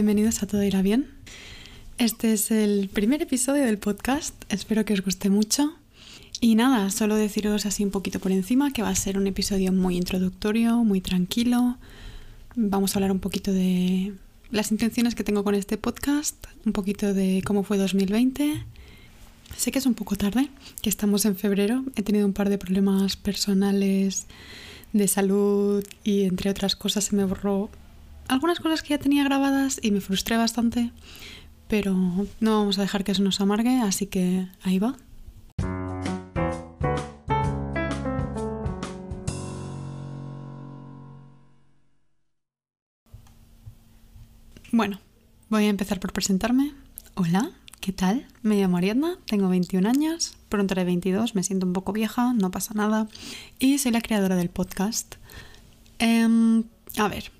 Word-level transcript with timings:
Bienvenidos 0.00 0.42
a 0.42 0.46
Todo 0.46 0.62
Irá 0.62 0.80
Bien. 0.80 1.10
Este 1.98 2.32
es 2.32 2.50
el 2.50 2.88
primer 2.88 3.20
episodio 3.20 3.66
del 3.66 3.76
podcast. 3.76 4.34
Espero 4.48 4.86
que 4.86 4.94
os 4.94 5.02
guste 5.02 5.28
mucho. 5.28 5.74
Y 6.40 6.54
nada, 6.54 6.88
solo 6.88 7.16
deciros 7.16 7.66
así 7.66 7.84
un 7.84 7.90
poquito 7.90 8.18
por 8.18 8.32
encima 8.32 8.72
que 8.72 8.80
va 8.80 8.88
a 8.88 8.94
ser 8.94 9.18
un 9.18 9.26
episodio 9.26 9.72
muy 9.72 9.98
introductorio, 9.98 10.84
muy 10.84 11.02
tranquilo. 11.02 11.76
Vamos 12.56 12.94
a 12.94 12.98
hablar 12.98 13.12
un 13.12 13.18
poquito 13.18 13.52
de 13.52 14.14
las 14.50 14.72
intenciones 14.72 15.14
que 15.14 15.22
tengo 15.22 15.44
con 15.44 15.54
este 15.54 15.76
podcast, 15.76 16.46
un 16.64 16.72
poquito 16.72 17.12
de 17.12 17.42
cómo 17.44 17.62
fue 17.62 17.76
2020. 17.76 18.64
Sé 19.54 19.70
que 19.70 19.80
es 19.80 19.84
un 19.84 19.92
poco 19.92 20.16
tarde, 20.16 20.48
que 20.80 20.88
estamos 20.88 21.26
en 21.26 21.36
febrero. 21.36 21.84
He 21.94 22.02
tenido 22.02 22.26
un 22.26 22.32
par 22.32 22.48
de 22.48 22.56
problemas 22.56 23.16
personales 23.16 24.24
de 24.94 25.08
salud 25.08 25.84
y 26.04 26.22
entre 26.22 26.48
otras 26.48 26.74
cosas 26.74 27.04
se 27.04 27.16
me 27.16 27.24
borró 27.26 27.68
algunas 28.30 28.60
cosas 28.60 28.82
que 28.82 28.90
ya 28.90 28.98
tenía 28.98 29.24
grabadas 29.24 29.80
y 29.82 29.90
me 29.90 30.00
frustré 30.00 30.36
bastante, 30.36 30.92
pero 31.66 31.94
no 32.38 32.58
vamos 32.58 32.78
a 32.78 32.82
dejar 32.82 33.02
que 33.02 33.10
eso 33.10 33.24
nos 33.24 33.40
amargue, 33.40 33.80
así 33.80 34.06
que 34.06 34.46
ahí 34.62 34.78
va. 34.78 34.96
Bueno, 44.70 45.00
voy 45.48 45.64
a 45.64 45.68
empezar 45.68 45.98
por 45.98 46.12
presentarme. 46.12 46.72
Hola, 47.16 47.50
¿qué 47.80 47.92
tal? 47.92 48.28
Me 48.42 48.60
llamo 48.60 48.76
Ariadna, 48.76 49.18
tengo 49.26 49.48
21 49.48 49.88
años, 49.88 50.36
pronto 50.48 50.74
haré 50.74 50.84
22, 50.84 51.34
me 51.34 51.42
siento 51.42 51.66
un 51.66 51.72
poco 51.72 51.92
vieja, 51.92 52.32
no 52.34 52.52
pasa 52.52 52.74
nada, 52.74 53.08
y 53.58 53.78
soy 53.78 53.90
la 53.90 54.00
creadora 54.00 54.36
del 54.36 54.50
podcast. 54.50 55.16
Em, 55.98 56.62
a 56.96 57.08
ver, 57.08 57.32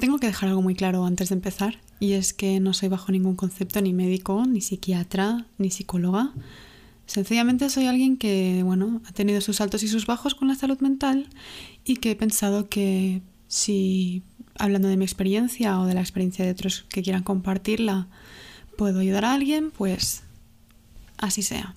tengo 0.00 0.18
que 0.18 0.26
dejar 0.26 0.48
algo 0.48 0.62
muy 0.62 0.74
claro 0.74 1.04
antes 1.04 1.28
de 1.28 1.34
empezar, 1.34 1.80
y 2.00 2.12
es 2.12 2.32
que 2.32 2.60
no 2.60 2.72
soy 2.74 2.88
bajo 2.88 3.12
ningún 3.12 3.36
concepto 3.36 3.80
ni 3.80 3.92
médico, 3.92 4.44
ni 4.46 4.60
psiquiatra, 4.60 5.46
ni 5.58 5.70
psicóloga. 5.70 6.32
Sencillamente 7.06 7.68
soy 7.68 7.86
alguien 7.86 8.16
que, 8.16 8.62
bueno, 8.64 9.00
ha 9.06 9.12
tenido 9.12 9.40
sus 9.40 9.60
altos 9.60 9.82
y 9.82 9.88
sus 9.88 10.06
bajos 10.06 10.34
con 10.34 10.48
la 10.48 10.54
salud 10.54 10.78
mental 10.80 11.28
y 11.84 11.96
que 11.96 12.12
he 12.12 12.16
pensado 12.16 12.68
que 12.68 13.22
si, 13.48 14.22
hablando 14.58 14.88
de 14.88 14.96
mi 14.96 15.04
experiencia 15.04 15.78
o 15.78 15.86
de 15.86 15.94
la 15.94 16.00
experiencia 16.00 16.44
de 16.44 16.52
otros 16.52 16.86
que 16.88 17.02
quieran 17.02 17.22
compartirla, 17.22 18.08
puedo 18.76 19.00
ayudar 19.00 19.24
a 19.24 19.34
alguien, 19.34 19.70
pues 19.70 20.22
así 21.18 21.42
sea. 21.42 21.74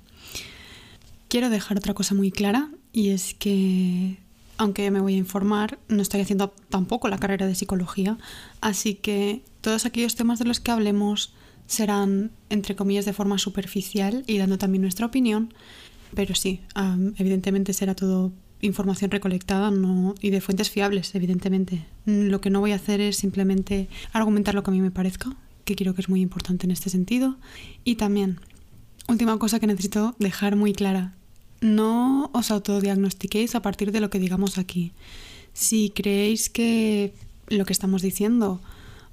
Quiero 1.28 1.50
dejar 1.50 1.78
otra 1.78 1.94
cosa 1.94 2.16
muy 2.16 2.32
clara 2.32 2.70
y 2.94 3.10
es 3.10 3.34
que 3.34 4.18
aunque 4.58 4.90
me 4.92 5.02
voy 5.02 5.16
a 5.16 5.18
informar, 5.18 5.80
no 5.88 6.02
estoy 6.02 6.22
haciendo 6.22 6.54
tampoco 6.70 7.08
la 7.08 7.18
carrera 7.18 7.48
de 7.48 7.56
psicología, 7.56 8.18
así 8.62 8.96
que 8.96 9.44
todos 9.62 9.86
aquellos 9.86 10.16
temas 10.16 10.40
de 10.40 10.46
los 10.46 10.60
que 10.60 10.72
hablemos 10.72 11.34
serán, 11.68 12.32
entre 12.50 12.76
comillas, 12.76 13.06
de 13.06 13.14
forma 13.14 13.38
superficial 13.38 14.24
y 14.28 14.38
dando 14.38 14.58
también 14.58 14.82
nuestra 14.84 15.06
opinión, 15.06 15.54
pero 16.14 16.36
sí, 16.36 16.62
evidentemente 17.18 17.74
será 17.74 17.96
todo 17.96 18.32
información 18.62 19.12
recolectada 19.12 19.72
y 20.22 20.30
de 20.30 20.42
fuentes 20.42 20.70
fiables, 20.70 21.14
evidentemente. 21.14 21.86
Lo 22.06 22.40
que 22.42 22.50
no 22.50 22.62
voy 22.62 22.72
a 22.72 22.76
hacer 22.76 23.02
es 23.02 23.18
simplemente 23.18 23.90
argumentar 24.14 24.56
lo 24.56 24.64
que 24.64 24.72
a 24.72 24.74
mí 24.74 24.82
me 24.82 24.92
parezca, 24.92 25.36
que 25.66 25.76
creo 25.76 25.94
que 25.94 26.02
es 26.02 26.10
muy 26.10 26.22
importante 26.22 26.66
en 26.66 26.72
este 26.72 26.90
sentido. 26.90 27.38
Y 27.84 27.96
también, 27.96 28.40
última 29.08 29.38
cosa 29.38 29.60
que 29.60 29.68
necesito 29.68 30.16
dejar 30.20 30.56
muy 30.56 30.74
clara, 30.74 31.16
no 31.62 32.30
os 32.34 32.52
autodiagnostiquéis 32.52 33.56
a 33.56 33.62
partir 33.62 33.92
de 33.92 34.00
lo 34.00 34.10
que 34.10 34.20
digamos 34.20 34.58
aquí. 34.58 34.92
Si 35.54 35.90
creéis 35.90 36.50
que 36.50 37.14
lo 37.48 37.66
que 37.66 37.74
estamos 37.74 38.02
diciendo 38.02 38.62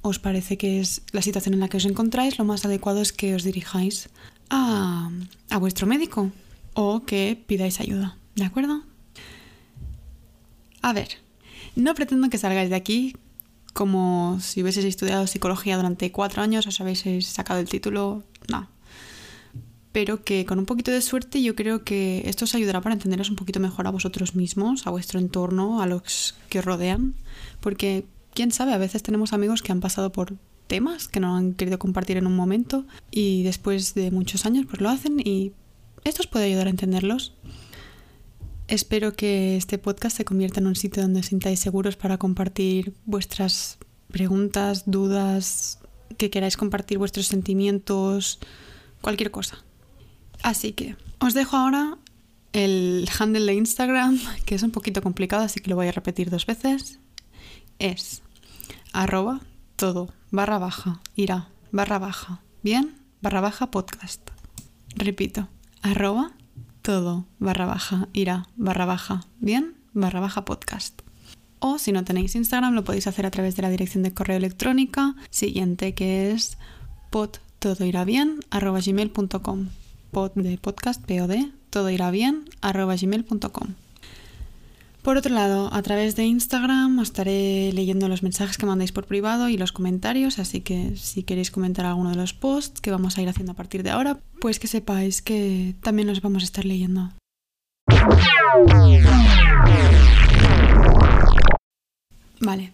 os 0.02 0.18
parece 0.18 0.58
que 0.58 0.80
es 0.80 1.02
la 1.12 1.22
situación 1.22 1.54
en 1.54 1.60
la 1.60 1.68
que 1.68 1.76
os 1.76 1.84
encontráis, 1.86 2.38
lo 2.38 2.44
más 2.44 2.64
adecuado 2.64 3.00
es 3.00 3.12
que 3.12 3.34
os 3.34 3.44
dirijáis 3.44 4.08
a, 4.50 5.10
a 5.50 5.58
vuestro 5.58 5.86
médico 5.86 6.30
o 6.74 7.04
que 7.06 7.38
pidáis 7.46 7.80
ayuda. 7.80 8.16
¿De 8.34 8.44
acuerdo? 8.44 8.82
A 10.82 10.92
ver, 10.92 11.08
no 11.76 11.94
pretendo 11.94 12.28
que 12.28 12.38
salgáis 12.38 12.70
de 12.70 12.76
aquí 12.76 13.14
como 13.72 14.38
si 14.40 14.62
hubieseis 14.62 14.84
estudiado 14.84 15.26
psicología 15.26 15.76
durante 15.76 16.12
cuatro 16.12 16.42
años, 16.42 16.66
os 16.66 16.80
habéis 16.80 17.04
sacado 17.26 17.60
el 17.60 17.68
título. 17.68 18.22
No, 18.48 18.68
pero 19.92 20.24
que 20.24 20.44
con 20.46 20.58
un 20.58 20.66
poquito 20.66 20.90
de 20.90 21.02
suerte 21.02 21.42
yo 21.42 21.54
creo 21.54 21.84
que 21.84 22.22
esto 22.26 22.44
os 22.46 22.54
ayudará 22.54 22.80
para 22.80 22.94
entenderos 22.94 23.30
un 23.30 23.36
poquito 23.36 23.60
mejor 23.60 23.86
a 23.86 23.90
vosotros 23.90 24.34
mismos, 24.34 24.86
a 24.86 24.90
vuestro 24.90 25.20
entorno, 25.20 25.82
a 25.82 25.86
los 25.86 26.34
que 26.48 26.58
os 26.58 26.64
rodean, 26.64 27.14
porque 27.60 28.06
quién 28.34 28.50
sabe, 28.52 28.72
a 28.72 28.78
veces 28.78 29.02
tenemos 29.02 29.32
amigos 29.32 29.62
que 29.62 29.72
han 29.72 29.80
pasado 29.80 30.10
por 30.10 30.34
temas 30.66 31.08
que 31.08 31.20
no 31.20 31.36
han 31.36 31.52
querido 31.52 31.78
compartir 31.78 32.16
en 32.16 32.26
un 32.26 32.34
momento 32.34 32.86
y 33.10 33.42
después 33.42 33.94
de 33.94 34.10
muchos 34.10 34.46
años 34.46 34.64
pues 34.66 34.80
lo 34.80 34.88
hacen 34.88 35.20
y 35.20 35.52
esto 36.04 36.22
os 36.22 36.26
puede 36.26 36.46
ayudar 36.46 36.66
a 36.66 36.70
entenderlos. 36.70 37.34
Espero 38.68 39.12
que 39.12 39.56
este 39.56 39.76
podcast 39.76 40.16
se 40.16 40.24
convierta 40.24 40.60
en 40.60 40.66
un 40.66 40.76
sitio 40.76 41.02
donde 41.02 41.20
os 41.20 41.26
sintáis 41.26 41.60
seguros 41.60 41.96
para 41.96 42.16
compartir 42.16 42.94
vuestras 43.04 43.76
preguntas, 44.10 44.84
dudas, 44.86 45.78
que 46.16 46.30
queráis 46.30 46.56
compartir 46.56 46.96
vuestros 46.96 47.26
sentimientos, 47.26 48.38
cualquier 49.02 49.30
cosa. 49.30 49.62
Así 50.42 50.72
que 50.72 50.96
os 51.18 51.34
dejo 51.34 51.56
ahora 51.56 51.98
el 52.52 53.08
handle 53.18 53.46
de 53.46 53.54
Instagram, 53.54 54.20
que 54.44 54.54
es 54.54 54.62
un 54.62 54.70
poquito 54.70 55.02
complicado, 55.02 55.44
así 55.44 55.60
que 55.60 55.70
lo 55.70 55.76
voy 55.76 55.88
a 55.88 55.92
repetir 55.92 56.30
dos 56.30 56.46
veces. 56.46 56.98
Es 57.78 58.22
arroba 58.92 59.40
todo 59.76 60.12
barra 60.30 60.58
baja 60.58 61.00
irá 61.16 61.48
barra 61.72 61.98
baja 61.98 62.40
bien 62.62 62.94
barra 63.20 63.40
baja 63.40 63.70
podcast. 63.70 64.20
Repito, 64.94 65.48
arroba 65.80 66.32
todo 66.82 67.26
barra 67.38 67.66
baja 67.66 68.08
irá 68.12 68.46
barra 68.56 68.84
baja 68.84 69.26
bien 69.40 69.74
barra 69.92 70.20
baja 70.20 70.44
podcast. 70.44 71.00
O 71.58 71.78
si 71.78 71.92
no 71.92 72.04
tenéis 72.04 72.34
Instagram 72.34 72.74
lo 72.74 72.84
podéis 72.84 73.06
hacer 73.06 73.24
a 73.24 73.30
través 73.30 73.56
de 73.56 73.62
la 73.62 73.70
dirección 73.70 74.02
de 74.02 74.12
correo 74.12 74.36
electrónica 74.36 75.14
siguiente 75.30 75.94
que 75.94 76.32
es 76.32 76.58
pod 77.10 77.38
pod 80.12 80.32
de 80.34 80.58
podcast, 80.58 81.02
POD, 81.02 81.50
todo 81.70 81.88
irá 81.88 82.10
bien, 82.10 82.44
arroba 82.60 82.94
gmail.com. 82.96 83.68
Por 85.00 85.16
otro 85.16 85.34
lado, 85.34 85.72
a 85.72 85.82
través 85.82 86.14
de 86.14 86.26
Instagram 86.26 87.00
estaré 87.00 87.72
leyendo 87.72 88.08
los 88.08 88.22
mensajes 88.22 88.58
que 88.58 88.66
mandáis 88.66 88.92
por 88.92 89.06
privado 89.06 89.48
y 89.48 89.56
los 89.56 89.72
comentarios, 89.72 90.38
así 90.38 90.60
que 90.60 90.96
si 90.96 91.24
queréis 91.24 91.50
comentar 91.50 91.86
alguno 91.86 92.10
de 92.10 92.16
los 92.16 92.34
posts 92.34 92.80
que 92.80 92.92
vamos 92.92 93.16
a 93.16 93.22
ir 93.22 93.28
haciendo 93.28 93.52
a 93.52 93.56
partir 93.56 93.82
de 93.82 93.90
ahora, 93.90 94.20
pues 94.40 94.60
que 94.60 94.68
sepáis 94.68 95.22
que 95.22 95.74
también 95.82 96.06
los 96.06 96.20
vamos 96.20 96.42
a 96.42 96.46
estar 96.46 96.66
leyendo. 96.66 97.10
Vale, 102.40 102.72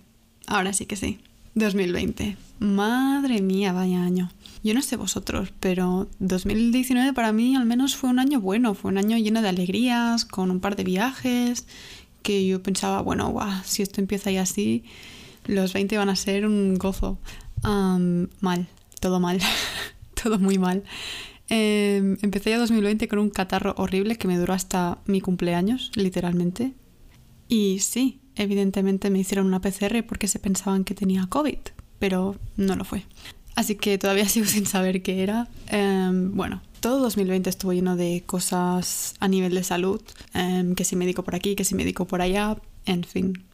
ahora 0.48 0.72
sí 0.72 0.86
que 0.86 0.96
sí. 0.96 1.20
2020. 1.58 2.36
Madre 2.60 3.42
mía, 3.42 3.72
vaya 3.72 4.02
año. 4.02 4.30
Yo 4.62 4.74
no 4.74 4.82
sé 4.82 4.96
vosotros, 4.96 5.52
pero 5.60 6.08
2019 6.18 7.12
para 7.12 7.32
mí 7.32 7.54
al 7.56 7.66
menos 7.66 7.96
fue 7.96 8.10
un 8.10 8.18
año 8.18 8.40
bueno, 8.40 8.74
fue 8.74 8.90
un 8.90 8.98
año 8.98 9.16
lleno 9.16 9.42
de 9.42 9.48
alegrías, 9.48 10.24
con 10.24 10.50
un 10.50 10.60
par 10.60 10.76
de 10.76 10.84
viajes, 10.84 11.66
que 12.22 12.46
yo 12.46 12.62
pensaba, 12.62 13.00
bueno, 13.02 13.30
guau, 13.30 13.62
si 13.64 13.82
esto 13.82 14.00
empieza 14.00 14.30
ya 14.30 14.42
así, 14.42 14.84
los 15.46 15.72
20 15.72 15.96
van 15.96 16.08
a 16.08 16.16
ser 16.16 16.46
un 16.46 16.76
gozo. 16.76 17.18
mal, 17.62 18.66
todo 19.00 19.20
mal, 19.20 19.40
todo 20.22 20.38
muy 20.38 20.58
mal. 20.58 20.84
Em, 21.48 22.18
empecé 22.20 22.50
ya 22.50 22.58
2020 22.58 23.08
con 23.08 23.20
un 23.20 23.30
catarro 23.30 23.74
horrible 23.78 24.16
que 24.16 24.28
me 24.28 24.36
duró 24.36 24.52
hasta 24.52 24.98
mi 25.06 25.20
cumpleaños, 25.20 25.90
literalmente. 25.94 26.74
Y 27.48 27.78
sí, 27.78 28.20
evidentemente 28.38 29.10
me 29.10 29.18
hicieron 29.18 29.46
una 29.46 29.60
PCR 29.60 30.04
porque 30.06 30.28
se 30.28 30.38
pensaban 30.38 30.84
que 30.84 30.94
tenía 30.94 31.26
COVID, 31.28 31.58
pero 31.98 32.36
no 32.56 32.76
lo 32.76 32.84
fue. 32.84 33.04
Así 33.54 33.74
que 33.74 33.98
todavía 33.98 34.28
sigo 34.28 34.46
sin 34.46 34.66
saber 34.66 35.02
qué 35.02 35.22
era. 35.22 35.48
Em, 35.66 36.34
bueno, 36.34 36.62
todo 36.80 37.00
2020 37.00 37.50
estuvo 37.50 37.72
lleno 37.72 37.96
de 37.96 38.22
cosas 38.24 39.14
a 39.20 39.28
nivel 39.28 39.54
de 39.54 39.64
salud, 39.64 40.00
em, 40.32 40.74
que 40.74 40.84
si 40.84 40.96
médico 40.96 41.24
por 41.24 41.34
aquí, 41.34 41.56
que 41.56 41.64
si 41.64 41.74
médico 41.74 42.06
por 42.06 42.22
allá, 42.22 42.56
en 42.86 43.04
fin. 43.04 43.44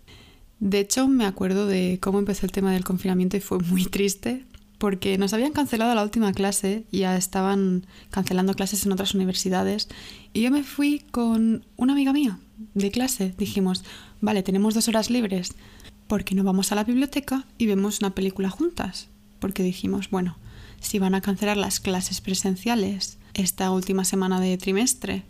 De 0.61 0.81
hecho, 0.81 1.09
me 1.09 1.27
acuerdo 1.27 1.67
de 1.67 1.99
cómo 2.01 2.19
empezó 2.19 2.47
el 2.47 2.53
tema 2.53 2.73
del 2.73 2.85
confinamiento 2.85 3.37
y 3.37 3.41
fue 3.41 3.59
muy 3.59 3.85
triste 3.87 4.45
porque 4.79 5.19
nos 5.19 5.33
habían 5.33 5.53
cancelado 5.53 5.95
la 5.95 6.03
última 6.03 6.33
clase 6.33 6.85
ya 6.91 7.17
estaban 7.17 7.87
cancelando 8.11 8.55
clases 8.55 8.85
en 8.85 8.93
otras 8.93 9.15
universidades 9.15 9.89
y 10.33 10.43
yo 10.43 10.51
me 10.51 10.63
fui 10.63 11.01
con 11.11 11.65
una 11.77 11.93
amiga 11.93 12.13
mía 12.13 12.39
de 12.75 12.91
clase. 12.91 13.35
Dijimos, 13.39 13.85
vale, 14.21 14.43
tenemos 14.43 14.75
dos 14.75 14.89
horas 14.89 15.11
libres, 15.11 15.55
¿por 16.07 16.25
qué 16.25 16.35
no 16.35 16.45
vamos 16.45 16.73
a 16.73 16.75
la 16.75 16.85
biblioteca 16.85 17.45
y 17.59 17.67
vemos 17.67 18.01
una 18.01 18.15
película 18.15 18.51
juntas? 18.51 19.09
porque 19.45 19.63
dijimos, 19.63 20.09
bueno, 20.09 20.39
si 20.81 20.99
van 20.99 21.15
a 21.15 21.21
cancelar 21.21 21.59
las 21.59 21.79
clases 21.79 22.23
presenciales 22.23 23.19
esta 23.35 23.71
última 23.71 24.07
semana 24.07 24.41
de 24.41 24.57
trimestre 24.57 25.23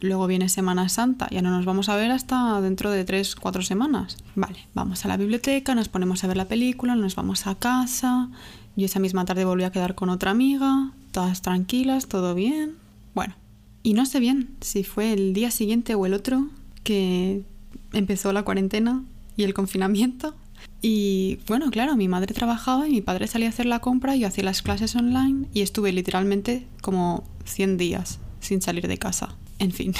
Luego 0.00 0.26
viene 0.26 0.48
Semana 0.48 0.88
Santa, 0.88 1.28
ya 1.30 1.42
no 1.42 1.50
nos 1.50 1.66
vamos 1.66 1.90
a 1.90 1.96
ver 1.96 2.10
hasta 2.10 2.58
dentro 2.62 2.90
de 2.90 3.04
3, 3.04 3.36
4 3.36 3.60
semanas. 3.60 4.16
Vale, 4.34 4.66
vamos 4.72 5.04
a 5.04 5.08
la 5.08 5.18
biblioteca, 5.18 5.74
nos 5.74 5.90
ponemos 5.90 6.24
a 6.24 6.26
ver 6.26 6.38
la 6.38 6.48
película, 6.48 6.96
nos 6.96 7.16
vamos 7.16 7.46
a 7.46 7.54
casa. 7.54 8.30
Yo 8.76 8.86
esa 8.86 8.98
misma 8.98 9.26
tarde 9.26 9.44
volví 9.44 9.64
a 9.64 9.72
quedar 9.72 9.94
con 9.94 10.08
otra 10.08 10.30
amiga, 10.30 10.92
todas 11.12 11.42
tranquilas, 11.42 12.06
todo 12.06 12.34
bien. 12.34 12.76
Bueno, 13.14 13.34
y 13.82 13.92
no 13.92 14.06
sé 14.06 14.20
bien 14.20 14.56
si 14.62 14.84
fue 14.84 15.12
el 15.12 15.34
día 15.34 15.50
siguiente 15.50 15.94
o 15.94 16.06
el 16.06 16.14
otro 16.14 16.48
que 16.82 17.44
empezó 17.92 18.32
la 18.32 18.42
cuarentena 18.42 19.02
y 19.36 19.44
el 19.44 19.54
confinamiento. 19.54 20.34
Y 20.82 21.38
bueno, 21.46 21.70
claro, 21.70 21.96
mi 21.96 22.08
madre 22.08 22.34
trabajaba 22.34 22.88
y 22.88 22.92
mi 22.92 23.00
padre 23.00 23.26
salía 23.26 23.48
a 23.48 23.50
hacer 23.50 23.66
la 23.66 23.80
compra, 23.80 24.16
yo 24.16 24.26
hacía 24.26 24.44
las 24.44 24.62
clases 24.62 24.96
online 24.96 25.46
y 25.52 25.60
estuve 25.60 25.92
literalmente 25.92 26.66
como 26.80 27.24
100 27.44 27.76
días 27.76 28.18
sin 28.40 28.62
salir 28.62 28.88
de 28.88 28.98
casa. 28.98 29.34
En 29.58 29.72
fin, 29.72 29.94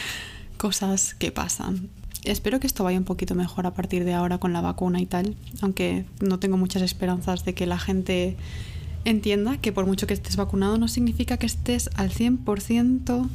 cosas 0.58 1.14
que 1.14 1.32
pasan. 1.32 1.88
Espero 2.24 2.60
que 2.60 2.66
esto 2.66 2.84
vaya 2.84 2.98
un 2.98 3.04
poquito 3.04 3.34
mejor 3.34 3.66
a 3.66 3.74
partir 3.74 4.04
de 4.04 4.12
ahora 4.12 4.38
con 4.38 4.52
la 4.52 4.60
vacuna 4.60 5.00
y 5.00 5.06
tal, 5.06 5.36
aunque 5.62 6.04
no 6.20 6.38
tengo 6.38 6.56
muchas 6.56 6.82
esperanzas 6.82 7.44
de 7.44 7.54
que 7.54 7.66
la 7.66 7.78
gente 7.78 8.36
entienda 9.04 9.56
que 9.58 9.72
por 9.72 9.86
mucho 9.86 10.06
que 10.06 10.14
estés 10.14 10.36
vacunado 10.36 10.76
no 10.78 10.88
significa 10.88 11.36
que 11.36 11.46
estés 11.46 11.88
al 11.94 12.10
100% 12.10 13.28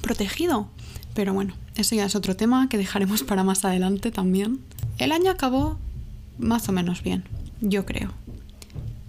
protegido. 0.00 0.68
Pero 1.14 1.32
bueno, 1.32 1.54
eso 1.76 1.94
ya 1.94 2.04
es 2.04 2.14
otro 2.14 2.36
tema 2.36 2.68
que 2.68 2.78
dejaremos 2.78 3.22
para 3.22 3.44
más 3.44 3.64
adelante 3.64 4.10
también. 4.10 4.60
El 4.98 5.12
año 5.12 5.30
acabó 5.30 5.78
más 6.38 6.68
o 6.68 6.72
menos 6.72 7.02
bien, 7.02 7.24
yo 7.60 7.86
creo. 7.86 8.12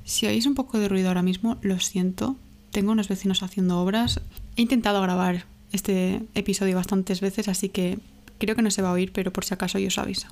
Si 0.05 0.25
oís 0.25 0.45
un 0.45 0.55
poco 0.55 0.79
de 0.79 0.87
ruido 0.87 1.09
ahora 1.09 1.21
mismo, 1.21 1.57
lo 1.61 1.79
siento. 1.79 2.37
Tengo 2.71 2.93
unos 2.93 3.09
vecinos 3.09 3.43
haciendo 3.43 3.79
obras. 3.79 4.21
He 4.55 4.61
intentado 4.61 5.01
grabar 5.01 5.45
este 5.73 6.23
episodio 6.33 6.75
bastantes 6.75 7.19
veces, 7.19 7.49
así 7.49 7.69
que 7.69 7.99
creo 8.37 8.55
que 8.55 8.61
no 8.61 8.71
se 8.71 8.81
va 8.81 8.89
a 8.89 8.93
oír, 8.93 9.11
pero 9.11 9.33
por 9.33 9.43
si 9.43 9.53
acaso 9.53 9.79
yo 9.79 9.89
os 9.89 9.97
aviso. 9.97 10.27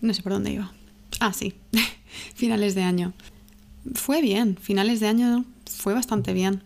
No 0.00 0.14
sé 0.14 0.22
por 0.22 0.32
dónde 0.32 0.52
iba. 0.52 0.72
Ah, 1.20 1.32
sí. 1.32 1.54
finales 2.34 2.74
de 2.74 2.82
año. 2.82 3.12
Fue 3.94 4.22
bien, 4.22 4.56
finales 4.56 5.00
de 5.00 5.08
año 5.08 5.44
fue 5.66 5.94
bastante 5.94 6.32
bien. 6.32 6.62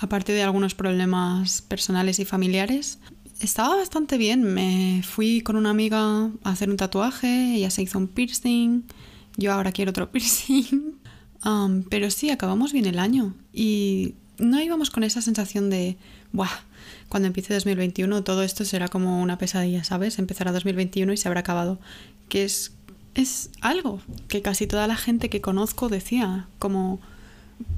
Aparte 0.00 0.32
de 0.32 0.42
algunos 0.42 0.74
problemas 0.74 1.60
personales 1.62 2.18
y 2.18 2.24
familiares, 2.24 2.98
estaba 3.40 3.76
bastante 3.76 4.16
bien. 4.16 4.42
Me 4.42 5.02
fui 5.06 5.42
con 5.42 5.56
una 5.56 5.70
amiga 5.70 6.30
a 6.42 6.50
hacer 6.50 6.70
un 6.70 6.76
tatuaje, 6.76 7.56
ella 7.56 7.70
se 7.70 7.82
hizo 7.82 7.98
un 7.98 8.08
piercing, 8.08 8.84
yo 9.36 9.52
ahora 9.52 9.72
quiero 9.72 9.90
otro 9.90 10.10
piercing. 10.12 10.94
Pero 11.90 12.10
sí, 12.10 12.30
acabamos 12.30 12.72
bien 12.72 12.86
el 12.86 12.98
año 12.98 13.34
y 13.52 14.14
no 14.38 14.60
íbamos 14.60 14.90
con 14.90 15.04
esa 15.04 15.22
sensación 15.22 15.70
de, 15.70 15.96
¡buah! 16.32 16.48
Cuando 17.08 17.26
empiece 17.26 17.52
2021 17.52 18.24
todo 18.24 18.42
esto 18.42 18.64
será 18.64 18.88
como 18.88 19.20
una 19.20 19.36
pesadilla, 19.36 19.84
¿sabes? 19.84 20.18
Empezará 20.18 20.52
2021 20.52 21.12
y 21.12 21.16
se 21.16 21.28
habrá 21.28 21.40
acabado. 21.40 21.78
Que 22.28 22.44
es, 22.44 22.72
es 23.14 23.50
algo 23.60 24.00
que 24.28 24.40
casi 24.40 24.66
toda 24.66 24.86
la 24.86 24.96
gente 24.96 25.28
que 25.28 25.40
conozco 25.40 25.88
decía, 25.88 26.46
como 26.58 27.00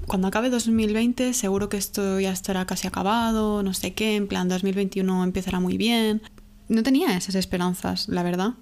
cuando 0.06 0.29
acabe 0.29 0.50
2020 0.50 1.32
seguro 1.34 1.69
que 1.69 1.76
esto 1.76 2.20
ya 2.20 2.32
estará 2.32 2.67
casi 2.67 2.87
acabado, 2.87 3.62
no 3.62 3.75
sé 3.75 3.94
qué, 3.94 4.17
en 4.17 4.29
plan 4.29 4.49
2021 4.49 5.25
empezará 5.25 5.61
muy 5.61 5.76
bien. 5.76 6.23
No 6.69 6.82
tenía 6.82 7.17
esas 7.17 7.34
esperanzas, 7.34 8.08
la 8.08 8.23
verdad, 8.23 8.55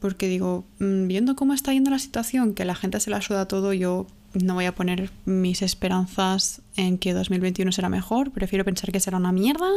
porque 0.00 0.28
digo, 0.28 0.64
mm, 0.78 1.06
viendo 1.06 1.36
cómo 1.36 1.54
está 1.54 1.72
yendo 1.72 1.90
la 1.90 1.98
situación, 1.98 2.54
que 2.54 2.64
la 2.64 2.74
gente 2.74 3.00
se 3.00 3.10
la 3.10 3.20
suda 3.20 3.46
todo, 3.46 3.72
yo 3.72 4.06
no 4.34 4.54
voy 4.54 4.64
a 4.64 4.74
poner 4.74 5.10
mis 5.24 5.62
esperanzas 5.62 6.62
en 6.76 6.98
que 6.98 7.12
2021 7.12 7.72
será 7.72 7.88
mejor, 7.88 8.30
prefiero 8.30 8.64
pensar 8.64 8.92
que 8.92 9.00
será 9.00 9.18
una 9.18 9.32
mierda. 9.32 9.68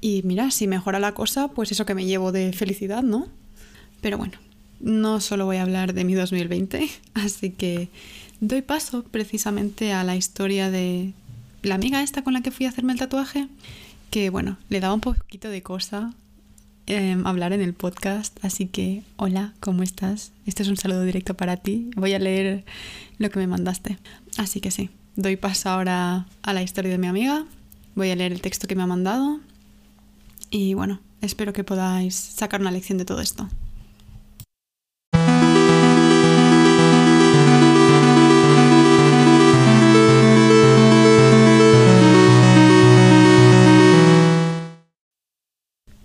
Y 0.00 0.22
mira, 0.24 0.50
si 0.50 0.66
mejora 0.66 0.98
la 0.98 1.14
cosa, 1.14 1.48
pues 1.48 1.70
eso 1.70 1.86
que 1.86 1.94
me 1.94 2.04
llevo 2.04 2.32
de 2.32 2.52
felicidad, 2.52 3.02
¿no? 3.04 3.28
Pero 4.00 4.18
bueno, 4.18 4.34
no 4.80 5.20
solo 5.20 5.46
voy 5.46 5.58
a 5.58 5.62
hablar 5.62 5.94
de 5.94 6.04
mi 6.04 6.14
2020, 6.14 6.88
así 7.14 7.50
que 7.50 7.88
doy 8.42 8.60
paso 8.60 9.04
precisamente 9.04 9.92
a 9.92 10.02
la 10.02 10.16
historia 10.16 10.68
de 10.68 11.14
la 11.62 11.76
amiga 11.76 12.02
esta 12.02 12.22
con 12.22 12.32
la 12.32 12.42
que 12.42 12.50
fui 12.50 12.66
a 12.66 12.70
hacerme 12.70 12.92
el 12.92 12.98
tatuaje, 12.98 13.46
que 14.10 14.30
bueno, 14.30 14.58
le 14.68 14.80
daba 14.80 14.94
un 14.94 15.00
poquito 15.00 15.48
de 15.48 15.62
cosa 15.62 16.12
em, 16.86 17.24
hablar 17.24 17.52
en 17.52 17.60
el 17.60 17.72
podcast, 17.72 18.44
así 18.44 18.66
que 18.66 19.04
hola, 19.16 19.54
¿cómo 19.60 19.84
estás? 19.84 20.32
Este 20.44 20.64
es 20.64 20.68
un 20.68 20.76
saludo 20.76 21.04
directo 21.04 21.34
para 21.34 21.56
ti, 21.56 21.90
voy 21.94 22.14
a 22.14 22.18
leer 22.18 22.64
lo 23.18 23.30
que 23.30 23.38
me 23.38 23.46
mandaste. 23.46 23.96
Así 24.36 24.60
que 24.60 24.72
sí, 24.72 24.90
doy 25.14 25.36
paso 25.36 25.70
ahora 25.70 26.26
a 26.42 26.52
la 26.52 26.64
historia 26.64 26.90
de 26.90 26.98
mi 26.98 27.06
amiga, 27.06 27.46
voy 27.94 28.10
a 28.10 28.16
leer 28.16 28.32
el 28.32 28.40
texto 28.40 28.66
que 28.66 28.74
me 28.74 28.82
ha 28.82 28.88
mandado 28.88 29.38
y 30.50 30.74
bueno, 30.74 30.98
espero 31.20 31.52
que 31.52 31.62
podáis 31.62 32.16
sacar 32.16 32.60
una 32.60 32.72
lección 32.72 32.98
de 32.98 33.04
todo 33.04 33.20
esto. 33.20 33.48